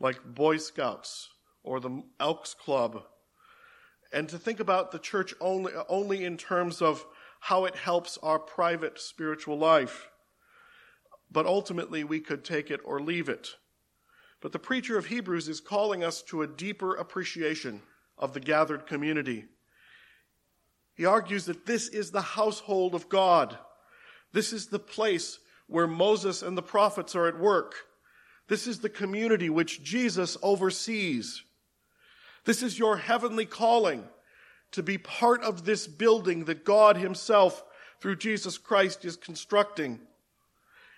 like 0.00 0.24
Boy 0.24 0.56
Scouts 0.56 1.28
or 1.62 1.78
the 1.80 2.02
Elks 2.18 2.54
Club, 2.54 3.02
and 4.12 4.28
to 4.28 4.38
think 4.38 4.60
about 4.60 4.90
the 4.90 4.98
church 4.98 5.34
only, 5.40 5.72
only 5.88 6.24
in 6.24 6.36
terms 6.36 6.82
of 6.82 7.04
how 7.44 7.66
it 7.66 7.76
helps 7.76 8.16
our 8.22 8.38
private 8.38 8.98
spiritual 8.98 9.58
life. 9.58 10.08
But 11.30 11.44
ultimately, 11.44 12.02
we 12.02 12.18
could 12.18 12.42
take 12.42 12.70
it 12.70 12.80
or 12.86 13.00
leave 13.00 13.28
it. 13.28 13.48
But 14.40 14.52
the 14.52 14.58
preacher 14.58 14.96
of 14.96 15.06
Hebrews 15.06 15.46
is 15.46 15.60
calling 15.60 16.02
us 16.02 16.22
to 16.22 16.40
a 16.40 16.46
deeper 16.46 16.94
appreciation 16.94 17.82
of 18.16 18.32
the 18.32 18.40
gathered 18.40 18.86
community. 18.86 19.44
He 20.94 21.04
argues 21.04 21.44
that 21.44 21.66
this 21.66 21.88
is 21.88 22.10
the 22.10 22.22
household 22.22 22.94
of 22.94 23.10
God. 23.10 23.58
This 24.32 24.54
is 24.54 24.68
the 24.68 24.78
place 24.78 25.38
where 25.66 25.86
Moses 25.86 26.40
and 26.40 26.56
the 26.56 26.62
prophets 26.62 27.14
are 27.14 27.28
at 27.28 27.38
work. 27.38 27.74
This 28.48 28.66
is 28.66 28.78
the 28.78 28.88
community 28.88 29.50
which 29.50 29.82
Jesus 29.82 30.38
oversees. 30.42 31.42
This 32.46 32.62
is 32.62 32.78
your 32.78 32.96
heavenly 32.96 33.44
calling 33.44 34.04
to 34.74 34.82
be 34.82 34.98
part 34.98 35.42
of 35.42 35.64
this 35.64 35.86
building 35.86 36.44
that 36.46 36.64
God 36.64 36.96
Himself, 36.96 37.64
through 38.00 38.16
Jesus 38.16 38.58
Christ, 38.58 39.04
is 39.04 39.16
constructing. 39.16 40.00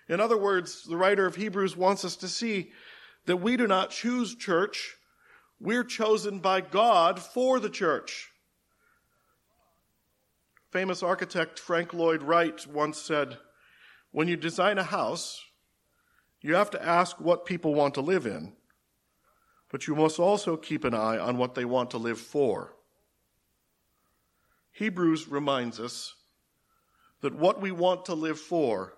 In 0.09 0.19
other 0.19 0.37
words, 0.37 0.83
the 0.83 0.97
writer 0.97 1.25
of 1.25 1.35
Hebrews 1.35 1.77
wants 1.77 2.03
us 2.03 2.15
to 2.17 2.27
see 2.27 2.71
that 3.25 3.37
we 3.37 3.55
do 3.55 3.67
not 3.67 3.91
choose 3.91 4.35
church, 4.35 4.95
we're 5.59 5.83
chosen 5.83 6.39
by 6.39 6.61
God 6.61 7.19
for 7.19 7.59
the 7.59 7.69
church. 7.69 8.31
Famous 10.71 11.03
architect 11.03 11.59
Frank 11.59 11.93
Lloyd 11.93 12.23
Wright 12.23 12.65
once 12.67 12.99
said, 12.99 13.37
When 14.11 14.27
you 14.27 14.37
design 14.37 14.77
a 14.77 14.83
house, 14.83 15.43
you 16.41 16.55
have 16.55 16.69
to 16.71 16.83
ask 16.83 17.19
what 17.19 17.45
people 17.45 17.73
want 17.73 17.93
to 17.95 18.01
live 18.01 18.25
in, 18.25 18.53
but 19.69 19.87
you 19.87 19.95
must 19.95 20.19
also 20.19 20.57
keep 20.57 20.83
an 20.83 20.93
eye 20.93 21.17
on 21.17 21.37
what 21.37 21.55
they 21.55 21.65
want 21.65 21.91
to 21.91 21.97
live 21.97 22.19
for. 22.19 22.76
Hebrews 24.77 25.27
reminds 25.27 25.79
us 25.79 26.13
that 27.21 27.33
what 27.33 27.59
we 27.59 27.71
want 27.71 28.05
to 28.05 28.13
live 28.13 28.39
for 28.39 28.93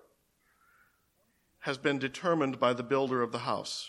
has 1.60 1.78
been 1.78 1.98
determined 1.98 2.60
by 2.60 2.74
the 2.74 2.82
builder 2.82 3.22
of 3.22 3.32
the 3.32 3.38
house. 3.38 3.88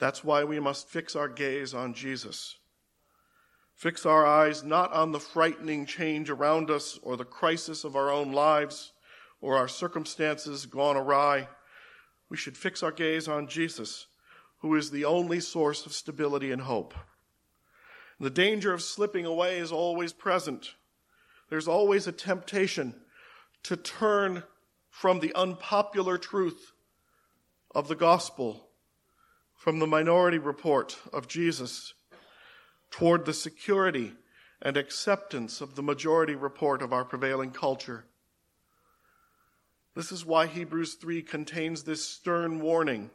That's 0.00 0.24
why 0.24 0.42
we 0.42 0.58
must 0.58 0.88
fix 0.88 1.14
our 1.14 1.28
gaze 1.28 1.74
on 1.74 1.94
Jesus. 1.94 2.56
Fix 3.76 4.04
our 4.04 4.26
eyes 4.26 4.64
not 4.64 4.92
on 4.92 5.12
the 5.12 5.20
frightening 5.20 5.86
change 5.86 6.28
around 6.28 6.72
us 6.72 6.98
or 7.04 7.16
the 7.16 7.24
crisis 7.24 7.84
of 7.84 7.94
our 7.94 8.10
own 8.10 8.32
lives 8.32 8.90
or 9.40 9.56
our 9.56 9.68
circumstances 9.68 10.66
gone 10.66 10.96
awry. 10.96 11.46
We 12.28 12.36
should 12.36 12.56
fix 12.56 12.82
our 12.82 12.90
gaze 12.90 13.28
on 13.28 13.46
Jesus, 13.46 14.08
who 14.58 14.74
is 14.74 14.90
the 14.90 15.04
only 15.04 15.38
source 15.38 15.86
of 15.86 15.92
stability 15.92 16.50
and 16.50 16.62
hope. 16.62 16.94
The 18.20 18.30
danger 18.30 18.72
of 18.72 18.82
slipping 18.82 19.26
away 19.26 19.58
is 19.58 19.72
always 19.72 20.12
present. 20.12 20.74
There's 21.48 21.68
always 21.68 22.06
a 22.06 22.12
temptation 22.12 22.94
to 23.64 23.76
turn 23.76 24.44
from 24.90 25.20
the 25.20 25.34
unpopular 25.34 26.18
truth 26.18 26.72
of 27.74 27.88
the 27.88 27.96
gospel, 27.96 28.68
from 29.56 29.78
the 29.78 29.86
minority 29.86 30.38
report 30.38 30.98
of 31.12 31.28
Jesus 31.28 31.94
toward 32.90 33.24
the 33.24 33.32
security 33.32 34.12
and 34.60 34.76
acceptance 34.76 35.60
of 35.60 35.74
the 35.74 35.82
majority 35.82 36.34
report 36.34 36.82
of 36.82 36.92
our 36.92 37.04
prevailing 37.04 37.50
culture. 37.50 38.04
This 39.94 40.12
is 40.12 40.24
why 40.24 40.46
Hebrews 40.46 40.94
3 40.94 41.22
contains 41.22 41.82
this 41.82 42.04
stern 42.04 42.60
warning 42.60 43.10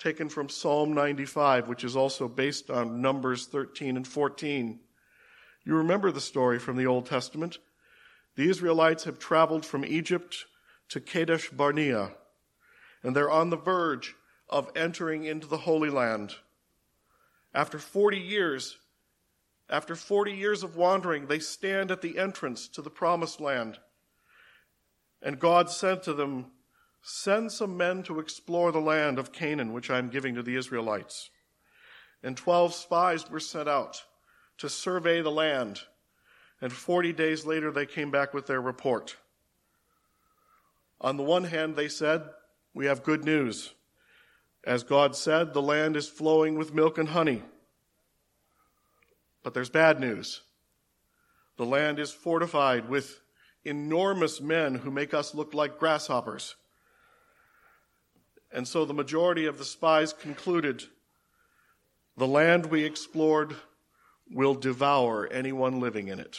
taken 0.00 0.30
from 0.30 0.48
Psalm 0.48 0.94
95, 0.94 1.68
which 1.68 1.84
is 1.84 1.94
also 1.94 2.26
based 2.26 2.70
on 2.70 3.02
Numbers 3.02 3.46
13 3.46 3.96
and 3.96 4.08
14. 4.08 4.80
You 5.64 5.76
remember 5.76 6.10
the 6.10 6.20
story 6.20 6.58
from 6.58 6.76
the 6.76 6.86
Old 6.86 7.06
Testament. 7.06 7.58
The 8.34 8.48
Israelites 8.48 9.04
have 9.04 9.18
traveled 9.18 9.66
from 9.66 9.84
Egypt 9.84 10.46
to 10.88 11.00
Kadesh 11.00 11.50
Barnea, 11.50 12.12
and 13.02 13.14
they're 13.14 13.30
on 13.30 13.50
the 13.50 13.56
verge 13.56 14.16
of 14.48 14.70
entering 14.74 15.24
into 15.24 15.46
the 15.46 15.58
Holy 15.58 15.90
Land. 15.90 16.34
After 17.52 17.78
40 17.78 18.18
years, 18.18 18.78
after 19.68 19.94
40 19.94 20.32
years 20.32 20.62
of 20.62 20.76
wandering, 20.76 21.26
they 21.26 21.38
stand 21.38 21.90
at 21.90 22.00
the 22.00 22.18
entrance 22.18 22.68
to 22.68 22.82
the 22.82 22.90
promised 22.90 23.40
land. 23.40 23.78
And 25.22 25.38
God 25.38 25.70
said 25.70 26.02
to 26.04 26.14
them, 26.14 26.46
Send 27.02 27.50
some 27.50 27.76
men 27.76 28.02
to 28.04 28.20
explore 28.20 28.72
the 28.72 28.80
land 28.80 29.18
of 29.18 29.32
Canaan, 29.32 29.72
which 29.72 29.90
I 29.90 29.98
am 29.98 30.10
giving 30.10 30.34
to 30.34 30.42
the 30.42 30.56
Israelites. 30.56 31.30
And 32.22 32.36
12 32.36 32.74
spies 32.74 33.30
were 33.30 33.40
sent 33.40 33.68
out 33.68 34.04
to 34.58 34.68
survey 34.68 35.22
the 35.22 35.30
land. 35.30 35.80
And 36.60 36.72
40 36.72 37.14
days 37.14 37.46
later, 37.46 37.72
they 37.72 37.86
came 37.86 38.10
back 38.10 38.34
with 38.34 38.46
their 38.46 38.60
report. 38.60 39.16
On 41.00 41.16
the 41.16 41.22
one 41.22 41.44
hand, 41.44 41.76
they 41.76 41.88
said, 41.88 42.22
We 42.74 42.86
have 42.86 43.02
good 43.02 43.24
news. 43.24 43.72
As 44.64 44.82
God 44.82 45.16
said, 45.16 45.54
the 45.54 45.62
land 45.62 45.96
is 45.96 46.08
flowing 46.08 46.58
with 46.58 46.74
milk 46.74 46.98
and 46.98 47.08
honey. 47.08 47.42
But 49.42 49.54
there's 49.54 49.70
bad 49.70 49.98
news. 49.98 50.42
The 51.56 51.64
land 51.64 51.98
is 51.98 52.12
fortified 52.12 52.90
with 52.90 53.20
enormous 53.64 54.40
men 54.40 54.74
who 54.74 54.90
make 54.90 55.14
us 55.14 55.34
look 55.34 55.54
like 55.54 55.78
grasshoppers. 55.78 56.56
And 58.52 58.66
so 58.66 58.84
the 58.84 58.94
majority 58.94 59.46
of 59.46 59.58
the 59.58 59.64
spies 59.64 60.12
concluded 60.12 60.84
the 62.16 62.26
land 62.26 62.66
we 62.66 62.84
explored 62.84 63.56
will 64.30 64.54
devour 64.54 65.26
anyone 65.28 65.80
living 65.80 66.08
in 66.08 66.18
it. 66.18 66.38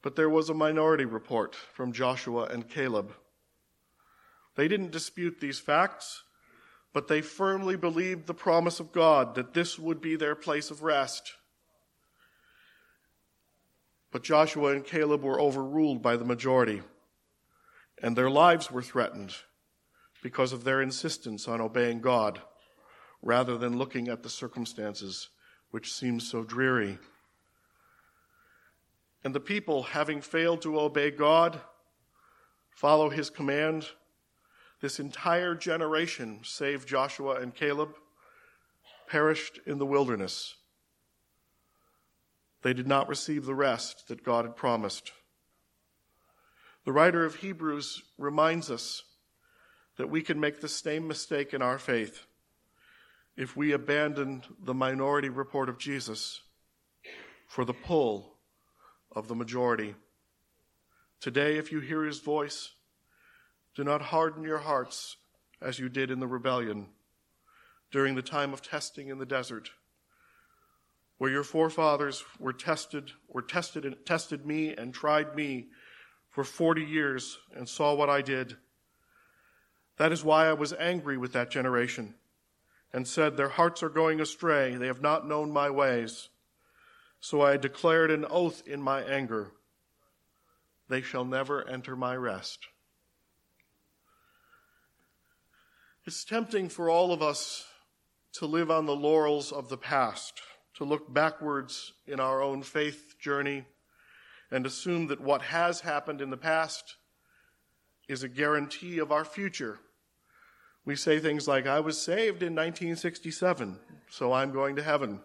But 0.00 0.16
there 0.16 0.30
was 0.30 0.48
a 0.48 0.54
minority 0.54 1.04
report 1.04 1.54
from 1.54 1.92
Joshua 1.92 2.44
and 2.44 2.68
Caleb. 2.68 3.12
They 4.56 4.68
didn't 4.68 4.92
dispute 4.92 5.40
these 5.40 5.58
facts 5.58 6.22
but 6.92 7.08
they 7.08 7.22
firmly 7.22 7.76
believed 7.76 8.26
the 8.26 8.34
promise 8.34 8.78
of 8.78 8.92
God 8.92 9.34
that 9.34 9.54
this 9.54 9.78
would 9.78 10.00
be 10.00 10.16
their 10.16 10.34
place 10.34 10.70
of 10.70 10.82
rest. 10.82 11.34
But 14.10 14.22
Joshua 14.22 14.72
and 14.72 14.84
Caleb 14.84 15.22
were 15.22 15.40
overruled 15.40 16.02
by 16.02 16.16
the 16.16 16.24
majority, 16.24 16.82
and 18.02 18.14
their 18.14 18.30
lives 18.30 18.70
were 18.70 18.82
threatened 18.82 19.34
because 20.22 20.52
of 20.52 20.64
their 20.64 20.80
insistence 20.80 21.48
on 21.48 21.60
obeying 21.60 22.00
God 22.00 22.40
rather 23.20 23.58
than 23.58 23.76
looking 23.76 24.08
at 24.08 24.22
the 24.22 24.30
circumstances 24.30 25.28
which 25.70 25.92
seemed 25.92 26.22
so 26.22 26.42
dreary. 26.42 26.98
And 29.24 29.34
the 29.34 29.40
people, 29.40 29.82
having 29.82 30.20
failed 30.20 30.62
to 30.62 30.80
obey 30.80 31.10
God, 31.10 31.60
follow 32.70 33.10
his 33.10 33.30
command, 33.30 33.86
this 34.80 34.98
entire 34.98 35.54
generation, 35.54 36.40
save 36.42 36.86
Joshua 36.86 37.36
and 37.36 37.54
Caleb, 37.54 37.94
perished 39.08 39.60
in 39.66 39.78
the 39.78 39.86
wilderness. 39.86 40.56
They 42.62 42.72
did 42.72 42.88
not 42.88 43.08
receive 43.08 43.44
the 43.44 43.54
rest 43.54 44.08
that 44.08 44.24
God 44.24 44.44
had 44.44 44.56
promised. 44.56 45.12
The 46.84 46.92
writer 46.92 47.24
of 47.24 47.36
Hebrews 47.36 48.02
reminds 48.18 48.70
us 48.70 49.04
that 49.96 50.10
we 50.10 50.22
can 50.22 50.40
make 50.40 50.60
the 50.60 50.68
same 50.68 51.06
mistake 51.06 51.52
in 51.52 51.62
our 51.62 51.78
faith 51.78 52.26
if 53.36 53.56
we 53.56 53.72
abandon 53.72 54.42
the 54.62 54.74
minority 54.74 55.28
report 55.28 55.68
of 55.68 55.78
Jesus 55.78 56.40
for 57.46 57.64
the 57.64 57.72
pull 57.72 58.34
of 59.10 59.28
the 59.28 59.34
majority. 59.34 59.94
Today, 61.20 61.56
if 61.56 61.70
you 61.70 61.80
hear 61.80 62.04
his 62.04 62.18
voice, 62.18 62.72
do 63.74 63.84
not 63.84 64.02
harden 64.02 64.42
your 64.42 64.58
hearts 64.58 65.16
as 65.60 65.78
you 65.78 65.88
did 65.88 66.10
in 66.10 66.20
the 66.20 66.26
rebellion 66.26 66.88
during 67.90 68.14
the 68.14 68.22
time 68.22 68.52
of 68.52 68.62
testing 68.62 69.08
in 69.08 69.18
the 69.18 69.26
desert, 69.26 69.70
where 71.18 71.30
your 71.30 71.44
forefathers 71.44 72.24
were 72.38 72.52
tested, 72.52 73.12
were 73.28 73.42
tested 73.42 73.84
and 73.84 73.96
tested 74.04 74.44
me 74.44 74.74
and 74.74 74.92
tried 74.92 75.36
me 75.36 75.68
for 76.30 76.42
40 76.42 76.82
years 76.82 77.38
and 77.54 77.68
saw 77.68 77.94
what 77.94 78.10
I 78.10 78.22
did. 78.22 78.56
That 79.98 80.12
is 80.12 80.24
why 80.24 80.46
I 80.46 80.52
was 80.54 80.72
angry 80.74 81.16
with 81.16 81.32
that 81.32 81.50
generation 81.50 82.14
and 82.92 83.06
said, 83.06 83.36
Their 83.36 83.48
hearts 83.48 83.82
are 83.82 83.88
going 83.88 84.20
astray. 84.20 84.74
They 84.74 84.86
have 84.86 85.02
not 85.02 85.26
known 85.26 85.50
my 85.50 85.70
ways. 85.70 86.28
So 87.20 87.40
I 87.40 87.56
declared 87.56 88.10
an 88.10 88.26
oath 88.28 88.62
in 88.66 88.82
my 88.82 89.02
anger. 89.02 89.52
They 90.88 91.02
shall 91.02 91.24
never 91.24 91.66
enter 91.68 91.96
my 91.96 92.16
rest. 92.16 92.66
It's 96.04 96.24
tempting 96.24 96.68
for 96.68 96.90
all 96.90 97.12
of 97.12 97.22
us 97.22 97.64
to 98.34 98.46
live 98.46 98.70
on 98.70 98.86
the 98.86 98.96
laurels 98.96 99.52
of 99.52 99.68
the 99.68 99.76
past, 99.76 100.40
to 100.74 100.84
look 100.84 101.12
backwards 101.12 101.92
in 102.06 102.18
our 102.18 102.42
own 102.42 102.62
faith 102.62 103.14
journey 103.20 103.64
and 104.50 104.66
assume 104.66 105.06
that 105.06 105.20
what 105.20 105.42
has 105.42 105.80
happened 105.80 106.20
in 106.20 106.30
the 106.30 106.36
past 106.36 106.96
is 108.12 108.22
a 108.22 108.28
guarantee 108.28 108.98
of 108.98 109.10
our 109.10 109.24
future. 109.24 109.80
We 110.84 110.96
say 110.96 111.18
things 111.18 111.48
like, 111.48 111.66
I 111.66 111.80
was 111.80 112.00
saved 112.00 112.42
in 112.42 112.54
1967, 112.54 113.78
so 114.10 114.32
I'm 114.32 114.52
going 114.52 114.76
to 114.76 114.82
heaven. 114.82 115.20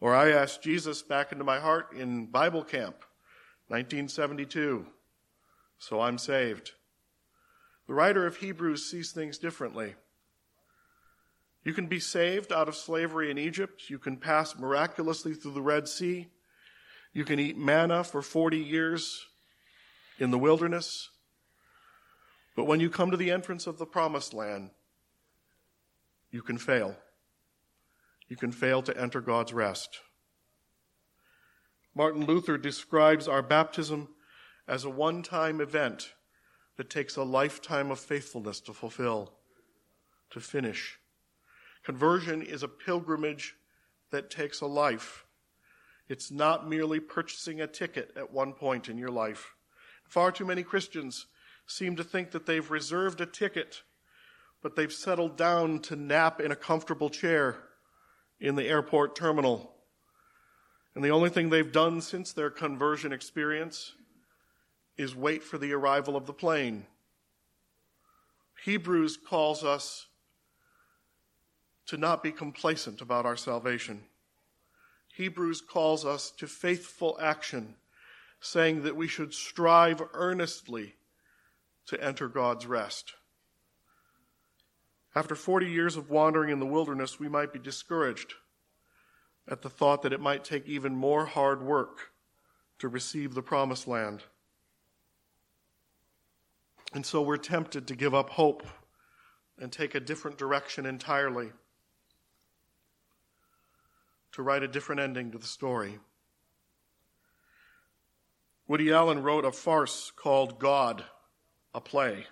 Or 0.00 0.14
I 0.14 0.30
asked 0.30 0.62
Jesus 0.62 1.02
back 1.02 1.32
into 1.32 1.44
my 1.44 1.58
heart 1.58 1.92
in 1.92 2.26
Bible 2.26 2.62
camp, 2.62 2.96
1972, 3.68 4.86
so 5.78 6.00
I'm 6.00 6.18
saved. 6.18 6.72
The 7.86 7.94
writer 7.94 8.26
of 8.26 8.36
Hebrews 8.36 8.90
sees 8.90 9.12
things 9.12 9.38
differently. 9.38 9.94
You 11.64 11.72
can 11.72 11.86
be 11.86 12.00
saved 12.00 12.52
out 12.52 12.68
of 12.68 12.76
slavery 12.76 13.30
in 13.30 13.38
Egypt. 13.38 13.90
You 13.90 13.98
can 13.98 14.16
pass 14.16 14.56
miraculously 14.56 15.34
through 15.34 15.54
the 15.54 15.62
Red 15.62 15.88
Sea. 15.88 16.28
You 17.12 17.24
can 17.24 17.40
eat 17.40 17.56
manna 17.56 18.04
for 18.04 18.22
40 18.22 18.58
years 18.58 19.26
in 20.18 20.30
the 20.30 20.38
wilderness. 20.38 21.10
But 22.58 22.66
when 22.66 22.80
you 22.80 22.90
come 22.90 23.12
to 23.12 23.16
the 23.16 23.30
entrance 23.30 23.68
of 23.68 23.78
the 23.78 23.86
promised 23.86 24.34
land, 24.34 24.70
you 26.32 26.42
can 26.42 26.58
fail. 26.58 26.96
You 28.26 28.34
can 28.34 28.50
fail 28.50 28.82
to 28.82 29.00
enter 29.00 29.20
God's 29.20 29.52
rest. 29.52 30.00
Martin 31.94 32.26
Luther 32.26 32.58
describes 32.58 33.28
our 33.28 33.42
baptism 33.42 34.08
as 34.66 34.82
a 34.82 34.90
one 34.90 35.22
time 35.22 35.60
event 35.60 36.14
that 36.76 36.90
takes 36.90 37.14
a 37.14 37.22
lifetime 37.22 37.92
of 37.92 38.00
faithfulness 38.00 38.58
to 38.62 38.72
fulfill, 38.72 39.34
to 40.30 40.40
finish. 40.40 40.98
Conversion 41.84 42.42
is 42.42 42.64
a 42.64 42.68
pilgrimage 42.68 43.54
that 44.10 44.30
takes 44.30 44.62
a 44.62 44.66
life. 44.66 45.24
It's 46.08 46.32
not 46.32 46.68
merely 46.68 46.98
purchasing 46.98 47.60
a 47.60 47.68
ticket 47.68 48.10
at 48.16 48.32
one 48.32 48.52
point 48.52 48.88
in 48.88 48.98
your 48.98 49.12
life. 49.12 49.54
Far 50.02 50.32
too 50.32 50.44
many 50.44 50.64
Christians 50.64 51.28
seem 51.68 51.94
to 51.96 52.02
think 52.02 52.30
that 52.32 52.46
they've 52.46 52.70
reserved 52.70 53.20
a 53.20 53.26
ticket, 53.26 53.82
but 54.62 54.74
they've 54.74 54.92
settled 54.92 55.36
down 55.36 55.78
to 55.80 55.94
nap 55.94 56.40
in 56.40 56.50
a 56.50 56.56
comfortable 56.56 57.10
chair 57.10 57.56
in 58.40 58.56
the 58.56 58.66
airport 58.66 59.14
terminal. 59.14 59.74
And 60.94 61.04
the 61.04 61.10
only 61.10 61.30
thing 61.30 61.50
they've 61.50 61.70
done 61.70 62.00
since 62.00 62.32
their 62.32 62.50
conversion 62.50 63.12
experience 63.12 63.92
is 64.96 65.14
wait 65.14 65.44
for 65.44 65.58
the 65.58 65.72
arrival 65.72 66.16
of 66.16 66.26
the 66.26 66.32
plane. 66.32 66.86
Hebrews 68.64 69.16
calls 69.16 69.62
us 69.62 70.06
to 71.86 71.96
not 71.96 72.22
be 72.22 72.32
complacent 72.32 73.00
about 73.00 73.26
our 73.26 73.36
salvation. 73.36 74.02
Hebrews 75.14 75.60
calls 75.60 76.04
us 76.04 76.30
to 76.38 76.46
faithful 76.46 77.18
action, 77.20 77.74
saying 78.40 78.82
that 78.84 78.96
we 78.96 79.06
should 79.06 79.34
strive 79.34 80.02
earnestly 80.14 80.94
to 81.88 82.02
enter 82.02 82.28
God's 82.28 82.66
rest. 82.66 83.14
After 85.14 85.34
40 85.34 85.66
years 85.66 85.96
of 85.96 86.10
wandering 86.10 86.50
in 86.50 86.60
the 86.60 86.66
wilderness, 86.66 87.18
we 87.18 87.28
might 87.28 87.52
be 87.52 87.58
discouraged 87.58 88.34
at 89.48 89.62
the 89.62 89.70
thought 89.70 90.02
that 90.02 90.12
it 90.12 90.20
might 90.20 90.44
take 90.44 90.68
even 90.68 90.94
more 90.94 91.24
hard 91.24 91.62
work 91.62 92.12
to 92.78 92.88
receive 92.88 93.34
the 93.34 93.42
promised 93.42 93.88
land. 93.88 94.22
And 96.92 97.04
so 97.04 97.22
we're 97.22 97.38
tempted 97.38 97.88
to 97.88 97.96
give 97.96 98.14
up 98.14 98.30
hope 98.30 98.66
and 99.58 99.72
take 99.72 99.94
a 99.94 100.00
different 100.00 100.38
direction 100.38 100.86
entirely, 100.86 101.50
to 104.32 104.42
write 104.42 104.62
a 104.62 104.68
different 104.68 105.00
ending 105.00 105.32
to 105.32 105.38
the 105.38 105.46
story. 105.46 105.98
Woody 108.66 108.92
Allen 108.92 109.22
wrote 109.22 109.46
a 109.46 109.52
farce 109.52 110.12
called 110.14 110.58
God, 110.58 111.02
a 111.74 111.80
play. 111.80 112.26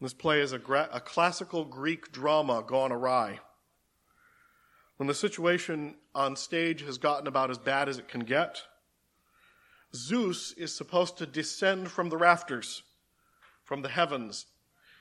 This 0.00 0.14
play 0.14 0.40
is 0.40 0.52
a, 0.52 0.58
gra- 0.58 0.88
a 0.92 1.00
classical 1.00 1.64
Greek 1.64 2.12
drama 2.12 2.62
gone 2.66 2.92
awry. 2.92 3.40
When 4.96 5.06
the 5.06 5.14
situation 5.14 5.96
on 6.14 6.36
stage 6.36 6.82
has 6.82 6.98
gotten 6.98 7.26
about 7.26 7.50
as 7.50 7.58
bad 7.58 7.88
as 7.88 7.98
it 7.98 8.08
can 8.08 8.20
get, 8.20 8.62
Zeus 9.94 10.52
is 10.52 10.74
supposed 10.74 11.18
to 11.18 11.26
descend 11.26 11.90
from 11.90 12.08
the 12.08 12.16
rafters, 12.16 12.82
from 13.64 13.82
the 13.82 13.88
heavens, 13.88 14.46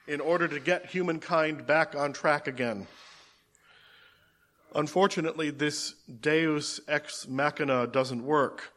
in 0.08 0.19
order 0.19 0.47
to 0.47 0.60
get 0.60 0.88
humankind 0.88 1.65
back 1.65 1.95
on 1.95 2.13
track 2.13 2.47
again. 2.47 2.88
Unfortunately, 4.76 5.52
this 5.52 5.93
deus 6.21 6.80
ex 6.88 7.28
machina 7.28 7.88
doesn't 7.88 8.23
work 8.23 8.73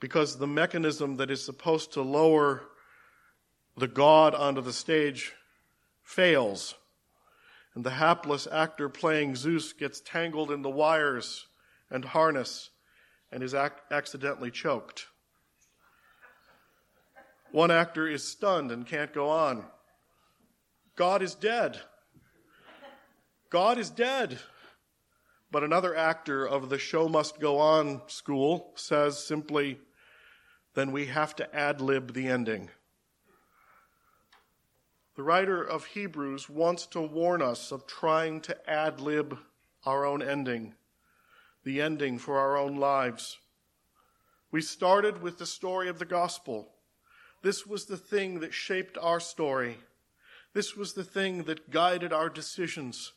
because 0.00 0.38
the 0.38 0.46
mechanism 0.46 1.16
that 1.16 1.30
is 1.30 1.44
supposed 1.44 1.92
to 1.92 2.02
lower 2.02 2.62
the 3.76 3.88
god 3.88 4.34
onto 4.34 4.60
the 4.60 4.72
stage 4.72 5.32
fails. 6.02 6.74
And 7.74 7.84
the 7.84 7.90
hapless 7.90 8.48
actor 8.50 8.88
playing 8.88 9.36
Zeus 9.36 9.74
gets 9.74 10.00
tangled 10.00 10.50
in 10.50 10.62
the 10.62 10.70
wires 10.70 11.46
and 11.90 12.04
harness 12.04 12.70
and 13.30 13.42
is 13.42 13.54
ac- 13.54 13.74
accidentally 13.90 14.50
choked. 14.50 15.06
One 17.52 17.70
actor 17.70 18.06
is 18.08 18.24
stunned 18.24 18.72
and 18.72 18.86
can't 18.86 19.12
go 19.12 19.28
on. 19.28 19.64
God 20.96 21.20
is 21.20 21.34
dead. 21.34 21.78
God 23.50 23.78
is 23.78 23.90
dead. 23.90 24.38
But 25.50 25.62
another 25.62 25.94
actor 25.94 26.46
of 26.46 26.70
the 26.70 26.78
show 26.78 27.08
must 27.08 27.40
go 27.40 27.58
on 27.58 28.02
school 28.08 28.72
says 28.74 29.22
simply, 29.22 29.78
then 30.74 30.92
we 30.92 31.06
have 31.06 31.36
to 31.36 31.54
ad 31.54 31.80
lib 31.80 32.14
the 32.14 32.26
ending. 32.26 32.70
The 35.16 35.22
writer 35.22 35.62
of 35.62 35.86
Hebrews 35.86 36.50
wants 36.50 36.84
to 36.88 37.00
warn 37.00 37.40
us 37.40 37.72
of 37.72 37.86
trying 37.86 38.42
to 38.42 38.70
ad 38.70 39.00
lib 39.00 39.38
our 39.84 40.04
own 40.04 40.22
ending, 40.22 40.74
the 41.64 41.80
ending 41.80 42.18
for 42.18 42.38
our 42.38 42.58
own 42.58 42.76
lives. 42.76 43.38
We 44.50 44.60
started 44.60 45.22
with 45.22 45.38
the 45.38 45.46
story 45.46 45.88
of 45.88 45.98
the 45.98 46.04
gospel. 46.04 46.68
This 47.42 47.66
was 47.66 47.86
the 47.86 47.96
thing 47.96 48.40
that 48.40 48.52
shaped 48.52 48.98
our 48.98 49.18
story. 49.18 49.78
This 50.52 50.76
was 50.76 50.92
the 50.92 51.04
thing 51.04 51.44
that 51.44 51.70
guided 51.70 52.12
our 52.12 52.28
decisions 52.28 53.12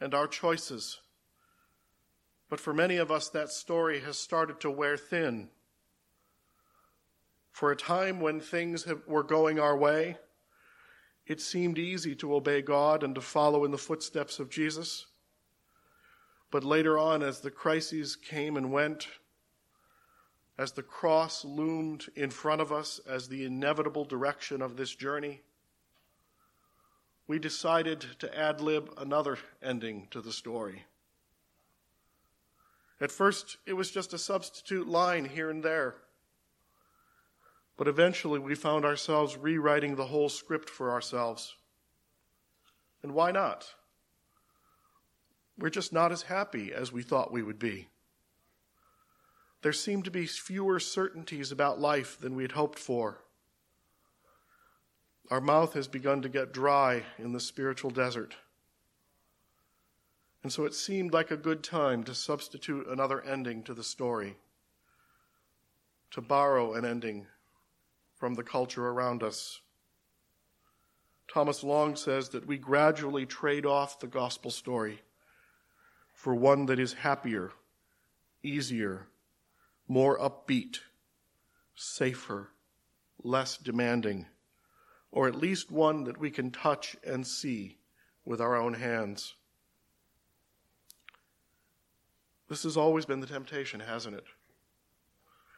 and 0.00 0.14
our 0.14 0.28
choices. 0.28 1.00
But 2.48 2.60
for 2.60 2.72
many 2.72 2.98
of 2.98 3.10
us, 3.10 3.28
that 3.30 3.50
story 3.50 4.00
has 4.00 4.16
started 4.16 4.60
to 4.60 4.70
wear 4.70 4.96
thin. 4.96 5.48
For 7.50 7.72
a 7.72 7.76
time 7.76 8.20
when 8.20 8.40
things 8.40 8.84
have, 8.84 9.00
were 9.08 9.24
going 9.24 9.58
our 9.58 9.76
way, 9.76 10.18
it 11.26 11.40
seemed 11.40 11.78
easy 11.78 12.14
to 12.16 12.34
obey 12.34 12.62
God 12.62 13.02
and 13.02 13.14
to 13.14 13.20
follow 13.20 13.64
in 13.64 13.70
the 13.70 13.78
footsteps 13.78 14.38
of 14.38 14.50
Jesus. 14.50 15.06
But 16.50 16.64
later 16.64 16.98
on, 16.98 17.22
as 17.22 17.40
the 17.40 17.50
crises 17.50 18.16
came 18.16 18.56
and 18.56 18.72
went, 18.72 19.08
as 20.58 20.72
the 20.72 20.82
cross 20.82 21.44
loomed 21.44 22.06
in 22.14 22.30
front 22.30 22.60
of 22.60 22.72
us 22.72 23.00
as 23.08 23.28
the 23.28 23.44
inevitable 23.44 24.04
direction 24.04 24.60
of 24.60 24.76
this 24.76 24.94
journey, 24.94 25.40
we 27.26 27.38
decided 27.38 28.04
to 28.18 28.38
ad 28.38 28.60
lib 28.60 28.92
another 28.98 29.38
ending 29.62 30.08
to 30.10 30.20
the 30.20 30.32
story. 30.32 30.84
At 33.00 33.10
first, 33.10 33.56
it 33.66 33.72
was 33.72 33.90
just 33.90 34.12
a 34.12 34.18
substitute 34.18 34.86
line 34.86 35.24
here 35.24 35.50
and 35.50 35.62
there. 35.62 35.96
But 37.76 37.88
eventually 37.88 38.38
we 38.38 38.54
found 38.54 38.84
ourselves 38.84 39.36
rewriting 39.36 39.96
the 39.96 40.06
whole 40.06 40.28
script 40.28 40.68
for 40.68 40.90
ourselves. 40.90 41.54
And 43.02 43.14
why 43.14 43.32
not? 43.32 43.74
We're 45.58 45.70
just 45.70 45.92
not 45.92 46.12
as 46.12 46.22
happy 46.22 46.72
as 46.72 46.92
we 46.92 47.02
thought 47.02 47.32
we 47.32 47.42
would 47.42 47.58
be. 47.58 47.88
There 49.62 49.72
seem 49.72 50.02
to 50.02 50.10
be 50.10 50.26
fewer 50.26 50.80
certainties 50.80 51.52
about 51.52 51.80
life 51.80 52.18
than 52.20 52.34
we 52.34 52.42
had 52.42 52.52
hoped 52.52 52.78
for. 52.78 53.18
Our 55.30 55.40
mouth 55.40 55.74
has 55.74 55.88
begun 55.88 56.20
to 56.22 56.28
get 56.28 56.52
dry 56.52 57.04
in 57.18 57.32
the 57.32 57.40
spiritual 57.40 57.90
desert. 57.90 58.34
And 60.42 60.52
so 60.52 60.64
it 60.64 60.74
seemed 60.74 61.12
like 61.12 61.30
a 61.30 61.36
good 61.36 61.62
time 61.62 62.02
to 62.04 62.14
substitute 62.14 62.88
another 62.88 63.22
ending 63.22 63.62
to 63.62 63.74
the 63.74 63.84
story, 63.84 64.36
to 66.10 66.20
borrow 66.20 66.74
an 66.74 66.84
ending 66.84 67.26
from 68.22 68.34
the 68.34 68.42
culture 68.44 68.86
around 68.86 69.20
us. 69.20 69.62
Thomas 71.26 71.64
Long 71.64 71.96
says 71.96 72.28
that 72.28 72.46
we 72.46 72.56
gradually 72.56 73.26
trade 73.26 73.66
off 73.66 73.98
the 73.98 74.06
gospel 74.06 74.52
story 74.52 75.02
for 76.14 76.32
one 76.32 76.66
that 76.66 76.78
is 76.78 76.92
happier, 76.92 77.50
easier, 78.40 79.08
more 79.88 80.16
upbeat, 80.20 80.78
safer, 81.74 82.50
less 83.24 83.56
demanding, 83.56 84.26
or 85.10 85.26
at 85.26 85.34
least 85.34 85.72
one 85.72 86.04
that 86.04 86.18
we 86.18 86.30
can 86.30 86.52
touch 86.52 86.94
and 87.04 87.26
see 87.26 87.76
with 88.24 88.40
our 88.40 88.54
own 88.54 88.74
hands. 88.74 89.34
This 92.48 92.62
has 92.62 92.76
always 92.76 93.04
been 93.04 93.18
the 93.18 93.26
temptation, 93.26 93.80
hasn't 93.80 94.14
it? 94.14 94.26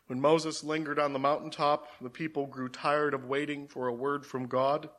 When 0.07 0.21
Moses 0.21 0.63
lingered 0.63 0.99
on 0.99 1.13
the 1.13 1.19
mountaintop, 1.19 1.89
the 2.01 2.11
people 2.11 2.47
grew 2.47 2.69
tired 2.69 3.15
of 3.15 3.25
waiting 3.25 3.67
for 3.67 3.89
a 3.89 3.95
word 3.95 4.27
from 4.27 4.47
God. 4.47 4.91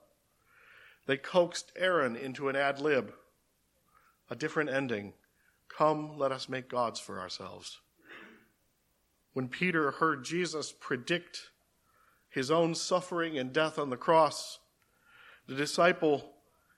They 1.05 1.17
coaxed 1.17 1.71
Aaron 1.75 2.15
into 2.15 2.49
an 2.49 2.55
ad 2.55 2.79
lib, 2.79 3.13
a 4.29 4.35
different 4.35 4.71
ending. 4.71 5.13
Come, 5.69 6.17
let 6.17 6.31
us 6.31 6.49
make 6.49 6.69
gods 6.69 6.99
for 6.99 7.19
ourselves. 7.19 7.79
When 9.33 9.47
Peter 9.47 9.91
heard 9.91 10.23
Jesus 10.23 10.71
predict 10.71 11.49
his 12.29 12.49
own 12.49 12.73
suffering 12.73 13.37
and 13.37 13.53
death 13.53 13.77
on 13.77 13.89
the 13.89 13.97
cross, 13.97 14.59
the 15.47 15.55
disciple 15.55 16.33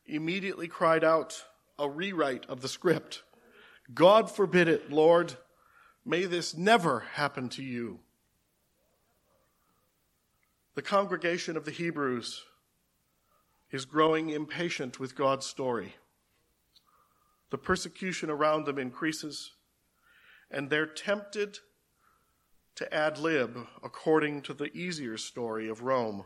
immediately 0.05 0.67
cried 0.67 1.03
out 1.03 1.45
a 1.79 1.89
rewrite 1.89 2.45
of 2.47 2.61
the 2.61 2.67
script 2.67 3.23
God 3.93 4.29
forbid 4.29 4.67
it, 4.67 4.91
Lord. 4.91 5.37
May 6.05 6.25
this 6.25 6.55
never 6.55 7.01
happen 7.13 7.49
to 7.49 7.63
you. 7.63 7.99
The 10.77 10.83
congregation 10.83 11.57
of 11.57 11.65
the 11.65 11.71
Hebrews 11.71 12.43
is 13.71 13.85
growing 13.85 14.29
impatient 14.29 14.99
with 14.99 15.15
God's 15.15 15.47
story. 15.47 15.95
The 17.49 17.57
persecution 17.57 18.29
around 18.29 18.65
them 18.65 18.77
increases, 18.77 19.53
and 20.51 20.69
they're 20.69 20.85
tempted 20.85 21.57
to 22.75 22.93
ad 22.93 23.17
lib 23.17 23.57
according 23.81 24.43
to 24.43 24.53
the 24.53 24.71
easier 24.77 25.17
story 25.17 25.67
of 25.67 25.81
Rome 25.81 26.25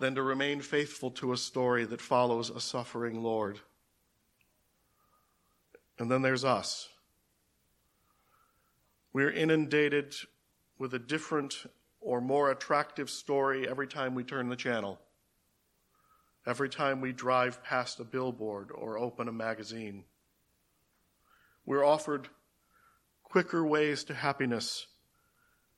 than 0.00 0.14
to 0.14 0.22
remain 0.22 0.62
faithful 0.62 1.10
to 1.10 1.34
a 1.34 1.36
story 1.36 1.84
that 1.84 2.00
follows 2.00 2.48
a 2.48 2.58
suffering 2.58 3.22
Lord. 3.22 3.60
And 5.98 6.10
then 6.10 6.22
there's 6.22 6.42
us. 6.42 6.88
We're 9.12 9.30
inundated 9.30 10.14
with 10.78 10.94
a 10.94 10.98
different 10.98 11.66
or 12.00 12.20
more 12.20 12.50
attractive 12.50 13.10
story 13.10 13.68
every 13.68 13.86
time 13.86 14.14
we 14.14 14.24
turn 14.24 14.48
the 14.48 14.56
channel, 14.56 14.98
every 16.46 16.68
time 16.68 17.00
we 17.00 17.12
drive 17.12 17.62
past 17.62 18.00
a 18.00 18.04
billboard 18.04 18.70
or 18.74 18.98
open 18.98 19.28
a 19.28 19.32
magazine. 19.32 20.04
We're 21.66 21.84
offered 21.84 22.28
quicker 23.22 23.66
ways 23.66 24.04
to 24.04 24.14
happiness, 24.14 24.86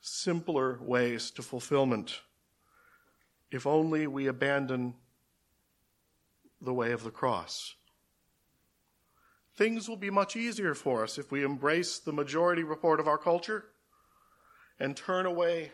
simpler 0.01 0.79
ways 0.81 1.31
to 1.33 1.43
fulfillment, 1.43 2.21
if 3.51 3.67
only 3.67 4.07
we 4.07 4.27
abandon 4.27 4.95
the 6.61 6.75
way 6.75 6.93
of 6.93 7.03
the 7.03 7.11
cross. 7.11 7.75
Things 9.57 9.89
will 9.89 9.97
be 9.97 10.11
much 10.11 10.37
easier 10.37 10.75
for 10.75 11.03
us 11.03 11.19
if 11.19 11.33
we 11.33 11.43
embrace 11.43 11.99
the 11.99 12.13
majority 12.13 12.63
report 12.63 13.01
of 13.01 13.09
our 13.09 13.19
culture 13.19 13.65
and 14.79 14.97
turn 14.97 15.27
away 15.27 15.73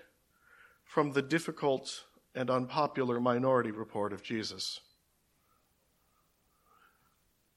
from 0.87 1.13
the 1.13 1.23
difficult 1.23 2.05
and 2.35 2.49
unpopular 2.49 3.21
minority 3.21 3.71
report 3.71 4.13
of 4.13 4.23
Jesus. 4.23 4.81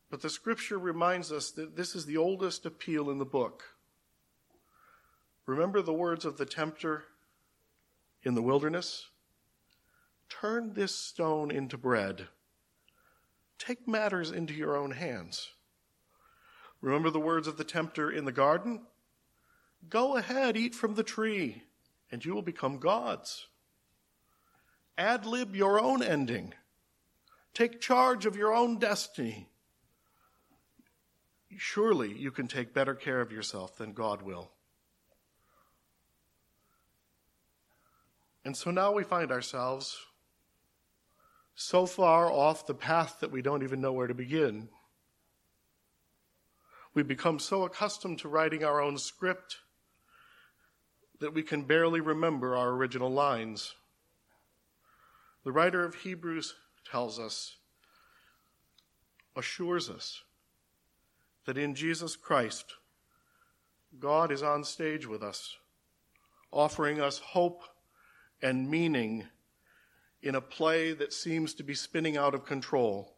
But 0.10 0.22
the 0.22 0.30
scripture 0.30 0.80
reminds 0.80 1.32
us 1.32 1.52
that 1.52 1.78
this 1.78 1.96
is 1.96 2.06
the 2.06 2.18
oldest 2.18 2.66
appeal 2.66 3.10
in 3.10 3.20
the 3.20 3.26
book. 3.26 3.64
Remember 5.46 5.82
the 5.82 5.94
words 5.94 6.26
of 6.26 6.38
the 6.38 6.46
tempter 6.46 7.04
in 8.24 8.34
the 8.34 8.42
wilderness? 8.42 9.08
Turn 10.28 10.74
this 10.74 10.96
stone 10.96 11.52
into 11.52 11.78
bread. 11.78 12.28
Take 13.58 13.88
matters 13.88 14.32
into 14.32 14.54
your 14.54 14.76
own 14.76 14.92
hands. 14.92 15.50
Remember 16.82 17.10
the 17.10 17.20
words 17.20 17.48
of 17.48 17.58
the 17.58 17.64
tempter 17.64 18.10
in 18.10 18.26
the 18.26 18.32
garden? 18.32 18.82
Go 19.88 20.18
ahead, 20.18 20.58
eat 20.58 20.74
from 20.74 20.96
the 20.96 21.04
tree, 21.04 21.64
and 22.12 22.24
you 22.24 22.34
will 22.34 22.42
become 22.42 22.80
gods. 22.80 23.48
Ad 24.98 25.26
lib 25.26 25.56
your 25.56 25.80
own 25.80 26.04
ending. 26.04 26.54
Take 27.54 27.82
charge 27.82 28.26
of 28.26 28.36
your 28.36 28.54
own 28.54 28.78
destiny. 28.80 29.48
Surely 31.58 32.12
you 32.12 32.32
can 32.32 32.48
take 32.48 32.74
better 32.74 32.96
care 32.96 33.22
of 33.22 33.32
yourself 33.32 33.78
than 33.78 33.94
God 33.94 34.22
will. 34.22 34.52
And 38.46 38.56
so 38.56 38.72
now 38.72 38.92
we 38.94 39.04
find 39.04 39.32
ourselves 39.32 39.98
so 41.56 41.86
far 41.86 42.32
off 42.32 42.66
the 42.66 42.74
path 42.74 43.18
that 43.20 43.32
we 43.32 43.42
don't 43.42 43.64
even 43.64 43.82
know 43.82 43.92
where 43.92 44.08
to 44.08 44.14
begin. 44.14 44.70
We 46.94 47.04
become 47.04 47.40
so 47.40 47.64
accustomed 47.64 48.20
to 48.20 48.30
writing 48.30 48.64
our 48.64 48.82
own 48.82 48.98
script 48.98 49.58
that 51.20 51.34
we 51.34 51.44
can 51.44 51.64
barely 51.64 52.00
remember 52.00 52.56
our 52.56 52.70
original 52.70 53.12
lines. 53.12 53.76
The 55.44 55.52
writer 55.52 55.84
of 55.84 55.96
Hebrews 55.96 56.56
tells 56.90 57.20
us, 57.20 57.56
assures 59.36 59.90
us, 59.90 60.24
that 61.46 61.58
in 61.58 61.76
Jesus 61.76 62.16
Christ, 62.16 62.76
God 64.00 64.32
is 64.32 64.44
on 64.44 64.64
stage 64.64 65.08
with 65.08 65.24
us, 65.24 65.58
offering 66.52 67.02
us 67.02 67.20
hope 67.20 67.64
and 68.42 68.70
meaning 68.70 69.26
in 70.22 70.36
a 70.36 70.42
play 70.42 70.94
that 70.94 71.14
seems 71.14 71.54
to 71.56 71.64
be 71.64 71.74
spinning 71.74 72.18
out 72.18 72.36
of 72.36 72.46
control, 72.46 73.14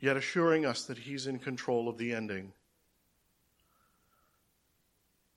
yet 0.00 0.16
assuring 0.16 0.64
us 0.64 0.84
that 0.84 0.98
He's 0.98 1.26
in 1.26 1.38
control 1.38 1.88
of 1.88 1.98
the 1.98 2.12
ending. 2.12 2.52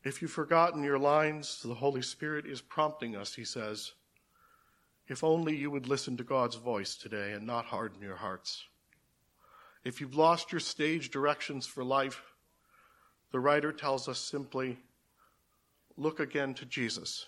If 0.03 0.21
you've 0.21 0.31
forgotten 0.31 0.83
your 0.83 0.99
lines, 0.99 1.61
the 1.63 1.73
Holy 1.73 2.01
Spirit 2.01 2.45
is 2.45 2.61
prompting 2.61 3.15
us, 3.15 3.33
he 3.33 3.43
says. 3.43 3.93
If 5.07 5.23
only 5.23 5.55
you 5.55 5.71
would 5.71 5.87
listen 5.87 6.15
to 6.17 6.23
God's 6.23 6.55
voice 6.55 6.95
today 6.95 7.33
and 7.33 7.45
not 7.45 7.65
harden 7.65 8.01
your 8.01 8.15
hearts. 8.15 8.63
If 9.83 9.99
you've 9.99 10.15
lost 10.15 10.51
your 10.51 10.59
stage 10.59 11.09
directions 11.09 11.65
for 11.65 11.83
life, 11.83 12.21
the 13.31 13.39
writer 13.39 13.71
tells 13.71 14.07
us 14.07 14.19
simply 14.19 14.77
look 15.97 16.19
again 16.19 16.53
to 16.55 16.65
Jesus, 16.65 17.27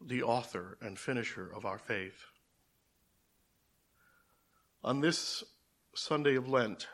the 0.00 0.22
author 0.22 0.76
and 0.80 0.98
finisher 0.98 1.50
of 1.54 1.64
our 1.64 1.78
faith. 1.78 2.24
On 4.84 5.00
this 5.00 5.44
Sunday 5.94 6.36
of 6.36 6.48
Lent, 6.48 6.88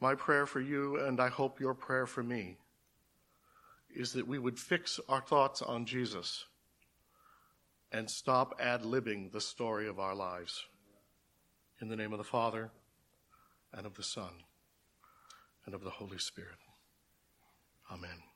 my 0.00 0.14
prayer 0.14 0.46
for 0.46 0.60
you, 0.60 0.96
and 0.96 1.20
I 1.20 1.28
hope 1.28 1.60
your 1.60 1.74
prayer 1.74 2.06
for 2.06 2.22
me, 2.22 2.58
is 3.94 4.12
that 4.12 4.26
we 4.26 4.38
would 4.38 4.58
fix 4.58 5.00
our 5.08 5.20
thoughts 5.20 5.62
on 5.62 5.86
Jesus 5.86 6.44
and 7.92 8.10
stop 8.10 8.58
ad 8.60 8.82
libbing 8.82 9.30
the 9.32 9.40
story 9.40 9.86
of 9.88 9.98
our 9.98 10.14
lives. 10.14 10.64
In 11.80 11.88
the 11.88 11.96
name 11.96 12.12
of 12.12 12.18
the 12.18 12.24
Father, 12.24 12.70
and 13.72 13.86
of 13.86 13.94
the 13.94 14.02
Son, 14.02 14.30
and 15.66 15.74
of 15.74 15.82
the 15.82 15.90
Holy 15.90 16.18
Spirit. 16.18 16.58
Amen. 17.90 18.31